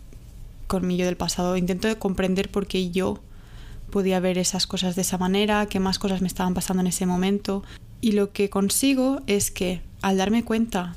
con 0.67 0.89
yo 0.91 1.07
del 1.07 1.17
pasado. 1.17 1.57
Intento 1.57 1.99
comprender 1.99 2.51
por 2.51 2.67
qué 2.67 2.91
yo 2.91 3.21
podía 3.91 4.21
ver 4.21 4.39
esas 4.39 4.67
cosas 4.67 4.97
de 4.97 5.03
esa 5.03 5.19
manera, 5.19 5.67
qué 5.67 5.81
más 5.81 5.99
cosas 5.99 6.21
me 6.21 6.27
estaban 6.27 6.55
pasando 6.55 6.81
en 6.81 6.89
ese 6.89 7.07
momento. 7.07 7.63
Y 8.01 8.13
lo 8.13 8.33
que 8.33 8.51
consigo 8.51 9.23
es 9.27 9.51
que 9.51 9.83
al 10.03 10.19
darme 10.19 10.45
cuenta 10.45 10.97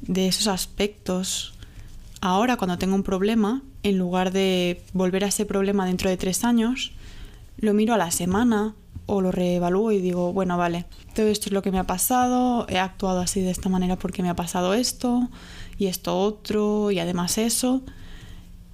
de 0.00 0.28
esos 0.28 0.46
aspectos 0.48 1.54
ahora 2.20 2.56
cuando 2.56 2.78
tengo 2.78 2.94
un 2.94 3.02
problema, 3.02 3.62
en 3.82 3.98
lugar 3.98 4.32
de 4.32 4.82
volver 4.92 5.24
a 5.24 5.28
ese 5.28 5.46
problema 5.46 5.86
dentro 5.86 6.10
de 6.10 6.16
tres 6.16 6.44
años, 6.44 6.92
lo 7.58 7.72
miro 7.72 7.94
a 7.94 7.98
la 7.98 8.10
semana 8.10 8.74
o 9.06 9.20
lo 9.20 9.32
reevalúo 9.32 9.92
y 9.92 10.00
digo, 10.00 10.32
bueno, 10.32 10.58
vale, 10.58 10.84
todo 11.14 11.28
esto 11.28 11.48
es 11.48 11.52
lo 11.52 11.62
que 11.62 11.70
me 11.70 11.78
ha 11.78 11.84
pasado, 11.84 12.66
he 12.68 12.78
actuado 12.78 13.20
así 13.20 13.40
de 13.40 13.50
esta 13.50 13.68
manera 13.68 13.96
porque 13.96 14.22
me 14.22 14.28
ha 14.28 14.34
pasado 14.34 14.74
esto 14.74 15.28
y 15.78 15.86
esto 15.86 16.18
otro 16.18 16.90
y 16.90 16.98
además 16.98 17.38
eso. 17.38 17.82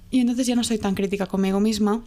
Y 0.09 0.19
entonces 0.19 0.47
ya 0.47 0.55
no 0.55 0.63
soy 0.63 0.77
tan 0.77 0.95
crítica 0.95 1.25
conmigo 1.25 1.59
misma. 1.59 2.03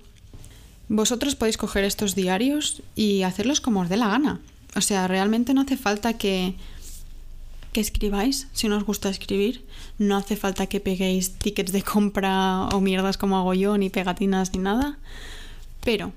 Vosotros 0.89 1.35
podéis 1.35 1.57
coger 1.57 1.85
estos 1.85 2.15
diarios 2.15 2.83
y 2.95 3.23
hacerlos 3.23 3.61
como 3.61 3.81
os 3.81 3.89
dé 3.89 3.97
la 3.97 4.09
gana. 4.09 4.41
O 4.77 4.81
sea, 4.81 5.09
realmente 5.09 5.55
no 5.55 5.63
hace 5.63 5.77
falta 5.77 6.15
que 6.15 6.55
que 7.77 7.83
escribáis 7.83 8.49
si 8.55 8.69
no 8.69 8.79
os 8.79 8.85
gusta 8.85 9.11
escribir. 9.11 9.63
No 9.99 10.17
hace 10.17 10.35
falta 10.35 10.67
que 10.67 10.81
peguéis 10.81 11.35
tickets 11.37 11.73
de 11.73 11.83
compra 11.83 12.69
o 12.73 12.81
mierdas 12.81 13.19
como 13.19 13.37
hago 13.37 13.53
yo, 13.53 13.77
ni 13.77 13.91
pegatinas 13.91 14.55
ni 14.55 14.61
nada. 14.61 14.97
Pero, 15.85 16.13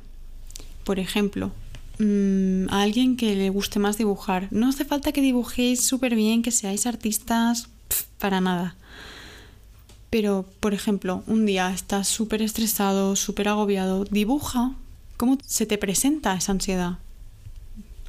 por 0.86 1.00
ejemplo, 1.00 1.52
mm, 2.00 2.70
a 2.70 2.82
alguien 2.82 3.16
que 3.18 3.36
le 3.36 3.50
guste 3.50 3.80
más 3.80 3.98
dibujar, 3.98 4.48
no 4.52 4.70
hace 4.70 4.86
falta 4.86 5.12
que 5.12 5.22
dibujéis 5.22 5.86
súper 5.86 6.16
bien, 6.16 6.42
que 6.42 6.52
seáis 6.52 6.86
artistas, 6.86 7.70
para 8.18 8.42
nada. 8.42 8.76
Pero, 10.10 10.46
por 10.60 10.74
ejemplo, 10.74 11.24
un 11.28 11.46
día 11.46 11.72
estás 11.72 12.08
súper 12.08 12.42
estresado, 12.42 13.16
súper 13.16 13.48
agobiado, 13.48 14.06
dibuja. 14.06 14.74
¿Cómo 15.18 15.38
se 15.46 15.66
te 15.66 15.78
presenta 15.78 16.34
esa 16.34 16.52
ansiedad? 16.52 16.98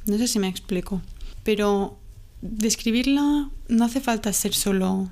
No 0.05 0.17
sé 0.17 0.27
si 0.27 0.39
me 0.39 0.47
explico. 0.47 1.01
Pero 1.43 1.97
describirla 2.41 3.49
no 3.67 3.85
hace 3.85 4.01
falta 4.01 4.33
ser 4.33 4.53
solo 4.53 5.09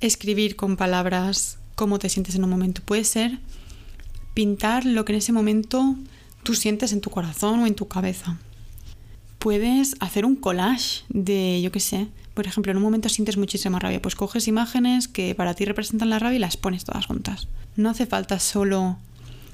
escribir 0.00 0.54
con 0.54 0.76
palabras 0.76 1.58
cómo 1.74 1.98
te 1.98 2.08
sientes 2.08 2.36
en 2.36 2.44
un 2.44 2.50
momento. 2.50 2.82
Puede 2.84 3.04
ser 3.04 3.38
pintar 4.34 4.84
lo 4.84 5.04
que 5.04 5.12
en 5.12 5.18
ese 5.18 5.32
momento 5.32 5.96
tú 6.48 6.54
sientes 6.54 6.94
en 6.94 7.02
tu 7.02 7.10
corazón 7.10 7.60
o 7.60 7.66
en 7.66 7.74
tu 7.74 7.88
cabeza. 7.88 8.38
Puedes 9.38 9.96
hacer 10.00 10.24
un 10.24 10.34
collage 10.34 11.04
de, 11.10 11.60
yo 11.60 11.70
qué 11.70 11.78
sé, 11.78 12.08
por 12.32 12.46
ejemplo, 12.46 12.72
en 12.72 12.78
un 12.78 12.82
momento 12.82 13.10
sientes 13.10 13.36
muchísima 13.36 13.78
rabia, 13.78 14.00
pues 14.00 14.14
coges 14.14 14.48
imágenes 14.48 15.08
que 15.08 15.34
para 15.34 15.52
ti 15.52 15.66
representan 15.66 16.08
la 16.08 16.18
rabia 16.18 16.36
y 16.36 16.38
las 16.38 16.56
pones 16.56 16.84
todas 16.84 17.04
juntas. 17.04 17.48
No 17.76 17.90
hace 17.90 18.06
falta 18.06 18.38
solo 18.38 18.96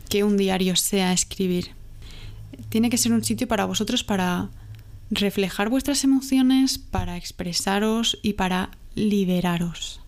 que 0.09 0.22
un 0.22 0.37
diario 0.37 0.76
sea 0.76 1.12
escribir. 1.12 1.72
Tiene 2.68 2.90
que 2.90 2.96
ser 2.96 3.12
un 3.12 3.24
sitio 3.24 3.48
para 3.48 3.64
vosotros 3.64 4.04
para 4.04 4.50
reflejar 5.11 5.70
vuestras 5.70 6.04
emociones, 6.04 6.78
para 6.78 7.16
expresaros 7.16 8.20
y 8.22 8.35
para 8.35 8.70
liberaros. 8.94 10.00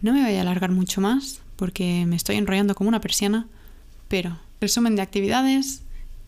No 0.00 0.12
me 0.12 0.24
voy 0.24 0.34
a 0.34 0.40
alargar 0.40 0.72
mucho 0.72 1.00
más 1.00 1.38
porque 1.54 2.04
me 2.04 2.16
estoy 2.16 2.34
enrollando 2.34 2.74
como 2.74 2.88
una 2.88 3.00
persiana, 3.00 3.46
pero 4.12 4.36
resumen 4.60 4.94
de 4.94 5.00
actividades, 5.00 5.80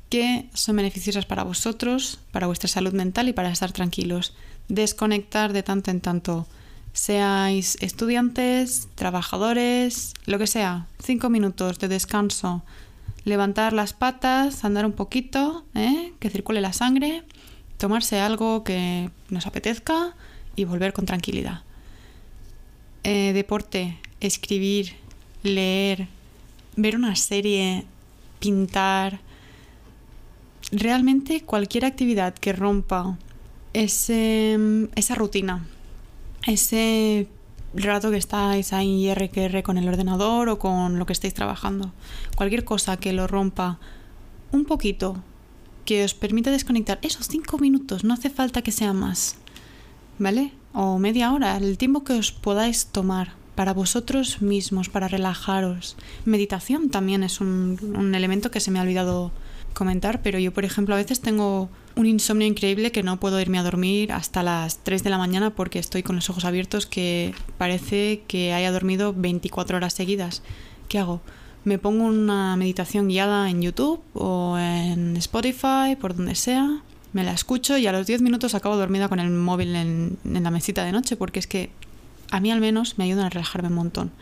que 0.09 0.49
son 0.55 0.77
beneficiosas 0.77 1.27
para 1.27 1.43
vosotros, 1.43 2.19
para 2.33 2.47
vuestra 2.47 2.67
salud 2.67 2.95
mental 2.95 3.29
y 3.29 3.35
para 3.35 3.51
estar 3.51 3.73
tranquilos. 3.73 4.33
Desconectar 4.69 5.53
de 5.53 5.63
tanto 5.63 5.91
en 5.91 6.01
tanto, 6.01 6.47
seáis 6.95 7.77
estudiantes, 7.83 8.89
trabajadores, 8.95 10.15
lo 10.25 10.39
que 10.39 10.47
sea, 10.47 10.87
cinco 10.99 11.29
minutos 11.29 11.79
de 11.79 11.89
descanso, 11.89 12.63
levantar 13.27 13.75
las 13.75 13.93
patas, 13.93 14.65
andar 14.65 14.87
un 14.87 14.93
poquito, 14.93 15.67
¿eh? 15.75 16.15
que 16.21 16.31
circule 16.31 16.63
la 16.63 16.73
sangre, 16.73 17.23
tomarse 17.77 18.19
algo 18.19 18.65
que 18.65 19.11
nos 19.29 19.47
apetezca 19.47 20.15
y 20.57 20.65
volver 20.65 20.95
con 20.95 21.05
tranquilidad. 21.05 21.65
Eh, 23.03 23.35
deporte, 23.35 23.99
escribir, 24.21 24.95
leer, 25.43 26.09
ver 26.77 26.97
una 26.97 27.17
serie, 27.17 27.85
pintar, 28.39 29.21
realmente 30.73 31.43
cualquier 31.43 31.85
actividad 31.85 32.35
que 32.35 32.53
rompa 32.53 33.17
ese, 33.73 34.59
esa 34.95 35.15
rutina, 35.15 35.67
ese 36.47 37.29
rato 37.75 38.11
que 38.11 38.17
estáis 38.17 38.73
ahí 38.73 39.09
R 39.09 39.63
con 39.63 39.79
el 39.79 39.89
ordenador 39.89 40.49
o 40.49 40.59
con 40.59 40.99
lo 40.99 41.07
que 41.07 41.13
estáis 41.13 41.35
trabajando, 41.35 41.93
cualquier 42.37 42.65
cosa 42.65 42.97
que 42.97 43.13
lo 43.13 43.27
rompa 43.27 43.79
un 44.53 44.65
poquito, 44.65 45.17
que 45.85 46.05
os 46.05 46.15
permita 46.15 46.51
desconectar 46.51 46.99
esos 47.03 47.29
cinco 47.29 47.59
minutos, 47.59 48.05
no 48.05 48.15
hace 48.15 48.31
falta 48.31 48.63
que 48.63 48.73
sea 48.73 48.93
más, 48.93 49.37
¿vale? 50.19 50.53
O 50.73 50.99
media 50.99 51.33
hora, 51.33 51.57
el 51.57 51.79
tiempo 51.79 52.05
que 52.05 52.15
os 52.15 52.33
podáis 52.33 52.87
tomar 52.87 53.33
para 53.55 53.73
vosotros 53.73 54.43
mismos, 54.43 54.89
para 54.89 55.09
relajaros. 55.09 55.97
Meditación 56.25 56.91
también 56.91 57.23
es 57.23 57.41
un, 57.41 58.13
elemento 58.15 58.51
que 58.51 58.61
se 58.61 58.71
me 58.71 58.79
ha 58.79 58.83
olvidado 58.83 59.33
comentar, 59.73 60.23
pero 60.23 60.39
yo, 60.39 60.53
por 60.53 60.65
ejemplo, 60.65 60.95
a 60.95 60.99
veces 60.99 61.21
tengo 61.21 61.69
un 61.97 62.07
insomnio 62.07 62.47
increíble 62.47 62.93
que 62.93 63.03
no 63.03 63.19
puedo 63.19 63.41
irme 63.41 63.59
a 63.59 63.63
dormir 63.63 64.13
hasta 64.13 64.43
las 64.43 64.79
3 64.79 65.03
de 65.03 65.11
la 65.11 65.19
mañana 65.19 65.51
porque 65.51 65.79
estoy 65.79 66.03
con 66.03 66.17
los 66.17 66.31
ojos 66.31 66.45
abiertos 66.45 66.87
que 66.87 67.35
parece 67.59 68.23
que 68.29 68.53
haya 68.53 68.71
dormido 68.73 69.13
24 69.13 69.77
horas 69.77 69.95
seguidas. 69.95 70.43
¿Qué 70.89 70.99
hago? 70.99 71.21
Me 71.65 71.79
pongo 71.79 72.05
una 72.05 72.57
meditación 72.57 73.09
guiada 73.09 73.49
en 73.49 73.63
YouTube 73.63 74.01
o 74.13 74.59
en 74.59 75.17
Spotify, 75.17 75.97
por 76.01 76.15
donde 76.15 76.35
sea, 76.35 76.83
me 77.13 77.25
la 77.25 77.33
escucho 77.33 77.79
y 77.79 77.87
a 77.87 77.93
los 77.93 78.07
10 78.07 78.23
minutos 78.23 78.55
acabo 78.55 78.77
dormida 78.77 79.09
con 79.09 79.19
el 79.19 79.31
móvil 79.31 79.75
en 79.75 80.19
la 80.25 80.51
mesita 80.51 80.85
de 80.85 80.93
noche 80.93 81.17
porque 81.17 81.39
es 81.39 81.47
que 81.47 81.71
a 82.31 82.41
mí 82.41 82.51
al 82.51 82.61
menos 82.61 82.99
me 82.99 83.05
ayudan 83.05 83.27
a 83.27 83.31
relajarme 83.31 83.69
un 83.69 83.75
montón. 83.75 84.13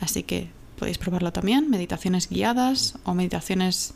Así 0.00 0.22
que 0.22 0.50
podéis 0.78 0.98
probarlo 0.98 1.32
también, 1.32 1.70
meditaciones 1.70 2.28
guiadas 2.28 2.98
o 3.04 3.14
meditaciones 3.14 3.94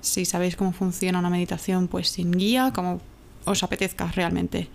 si 0.00 0.24
sabéis 0.24 0.56
cómo 0.56 0.72
funciona 0.72 1.18
una 1.18 1.30
meditación, 1.30 1.88
pues 1.88 2.08
sin 2.08 2.30
guía, 2.32 2.72
como 2.74 3.00
os 3.44 3.62
apetezca 3.62 4.10
realmente. 4.12 4.68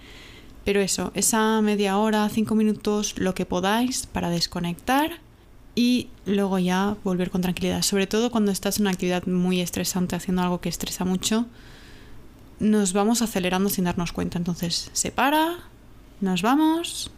Pero 0.66 0.80
eso, 0.82 1.12
esa 1.16 1.62
media 1.62 1.98
hora, 1.98 2.28
cinco 2.30 2.56
minutos, 2.56 3.16
lo 3.18 3.34
que 3.34 3.46
podáis 3.46 4.06
para 4.06 4.30
desconectar 4.30 5.20
y 5.74 6.10
luego 6.26 6.60
ya 6.60 6.96
volver 7.04 7.32
con 7.32 7.42
tranquilidad. 7.42 7.82
Sobre 7.82 8.08
todo 8.08 8.30
cuando 8.30 8.52
estás 8.52 8.78
en 8.78 8.84
una 8.84 8.92
actividad 8.92 9.26
muy 9.26 9.62
estresante, 9.62 10.16
haciendo 10.16 10.44
algo 10.44 10.62
que 10.62 10.70
estresa 10.70 11.06
mucho, 11.06 11.46
nos 12.60 12.94
vamos 12.94 13.22
acelerando 13.22 13.70
sin 13.70 13.86
darnos 13.86 14.12
cuenta. 14.12 14.38
Entonces 14.38 14.92
se 14.94 15.12
para, 15.12 15.60
nos 16.20 16.42
vamos 16.42 17.10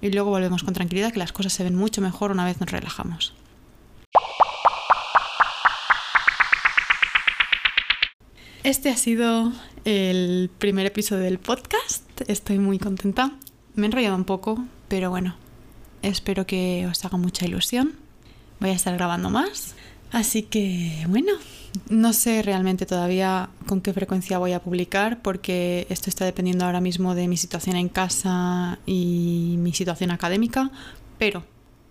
y 0.00 0.10
luego 0.10 0.30
volvemos 0.30 0.64
con 0.64 0.74
tranquilidad, 0.74 1.12
que 1.12 1.18
las 1.18 1.32
cosas 1.32 1.52
se 1.52 1.64
ven 1.64 1.74
mucho 1.74 2.00
mejor 2.00 2.30
una 2.30 2.44
vez 2.44 2.60
nos 2.60 2.70
relajamos. 2.70 3.34
Este 8.62 8.90
ha 8.90 8.96
sido 8.96 9.52
el 9.84 10.50
primer 10.58 10.84
episodio 10.86 11.22
del 11.22 11.38
podcast. 11.38 12.04
Estoy 12.28 12.58
muy 12.58 12.78
contenta. 12.78 13.32
Me 13.74 13.84
he 13.84 13.86
enrollado 13.86 14.16
un 14.16 14.24
poco, 14.24 14.62
pero 14.88 15.08
bueno, 15.08 15.36
espero 16.02 16.46
que 16.46 16.86
os 16.86 17.04
haga 17.04 17.16
mucha 17.16 17.46
ilusión. 17.46 17.94
Voy 18.58 18.70
a 18.70 18.74
estar 18.74 18.94
grabando 18.94 19.30
más. 19.30 19.74
Así 20.12 20.42
que 20.42 21.04
bueno, 21.08 21.32
no 21.88 22.12
sé 22.12 22.42
realmente 22.42 22.86
todavía 22.86 23.50
con 23.66 23.80
qué 23.80 23.92
frecuencia 23.92 24.38
voy 24.38 24.52
a 24.52 24.60
publicar 24.60 25.22
porque 25.22 25.86
esto 25.88 26.10
está 26.10 26.24
dependiendo 26.24 26.64
ahora 26.64 26.80
mismo 26.80 27.14
de 27.14 27.28
mi 27.28 27.36
situación 27.36 27.76
en 27.76 27.88
casa 27.88 28.78
y 28.86 29.56
mi 29.58 29.72
situación 29.72 30.10
académica, 30.10 30.70
pero 31.18 31.44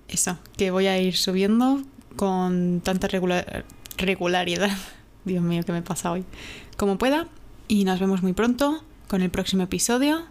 eso, 0.07 0.37
que 0.57 0.71
voy 0.71 0.87
a 0.87 0.99
ir 0.99 1.15
subiendo 1.15 1.81
con 2.15 2.81
tanta 2.83 3.07
regularidad 3.07 4.71
Dios 5.25 5.43
mío, 5.43 5.63
¿qué 5.65 5.71
me 5.71 5.81
pasa 5.81 6.11
hoy? 6.11 6.23
Como 6.77 6.97
pueda. 6.97 7.27
Y 7.67 7.83
nos 7.83 7.99
vemos 7.99 8.23
muy 8.23 8.33
pronto 8.33 8.83
con 9.07 9.21
el 9.21 9.29
próximo 9.29 9.63
episodio. 9.63 10.23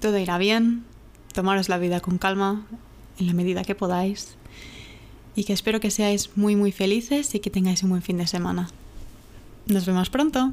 Todo 0.00 0.18
irá 0.18 0.38
bien. 0.38 0.84
Tomaros 1.32 1.68
la 1.68 1.78
vida 1.78 2.00
con 2.00 2.18
calma 2.18 2.66
en 3.18 3.26
la 3.26 3.32
medida 3.32 3.64
que 3.64 3.74
podáis. 3.74 4.36
Y 5.36 5.44
que 5.44 5.52
espero 5.52 5.78
que 5.78 5.90
seáis 5.90 6.30
muy 6.34 6.56
muy 6.56 6.72
felices 6.72 7.34
y 7.34 7.40
que 7.40 7.50
tengáis 7.50 7.82
un 7.84 7.90
buen 7.90 8.02
fin 8.02 8.16
de 8.18 8.26
semana. 8.26 8.68
Nos 9.66 9.86
vemos 9.86 10.10
pronto. 10.10 10.52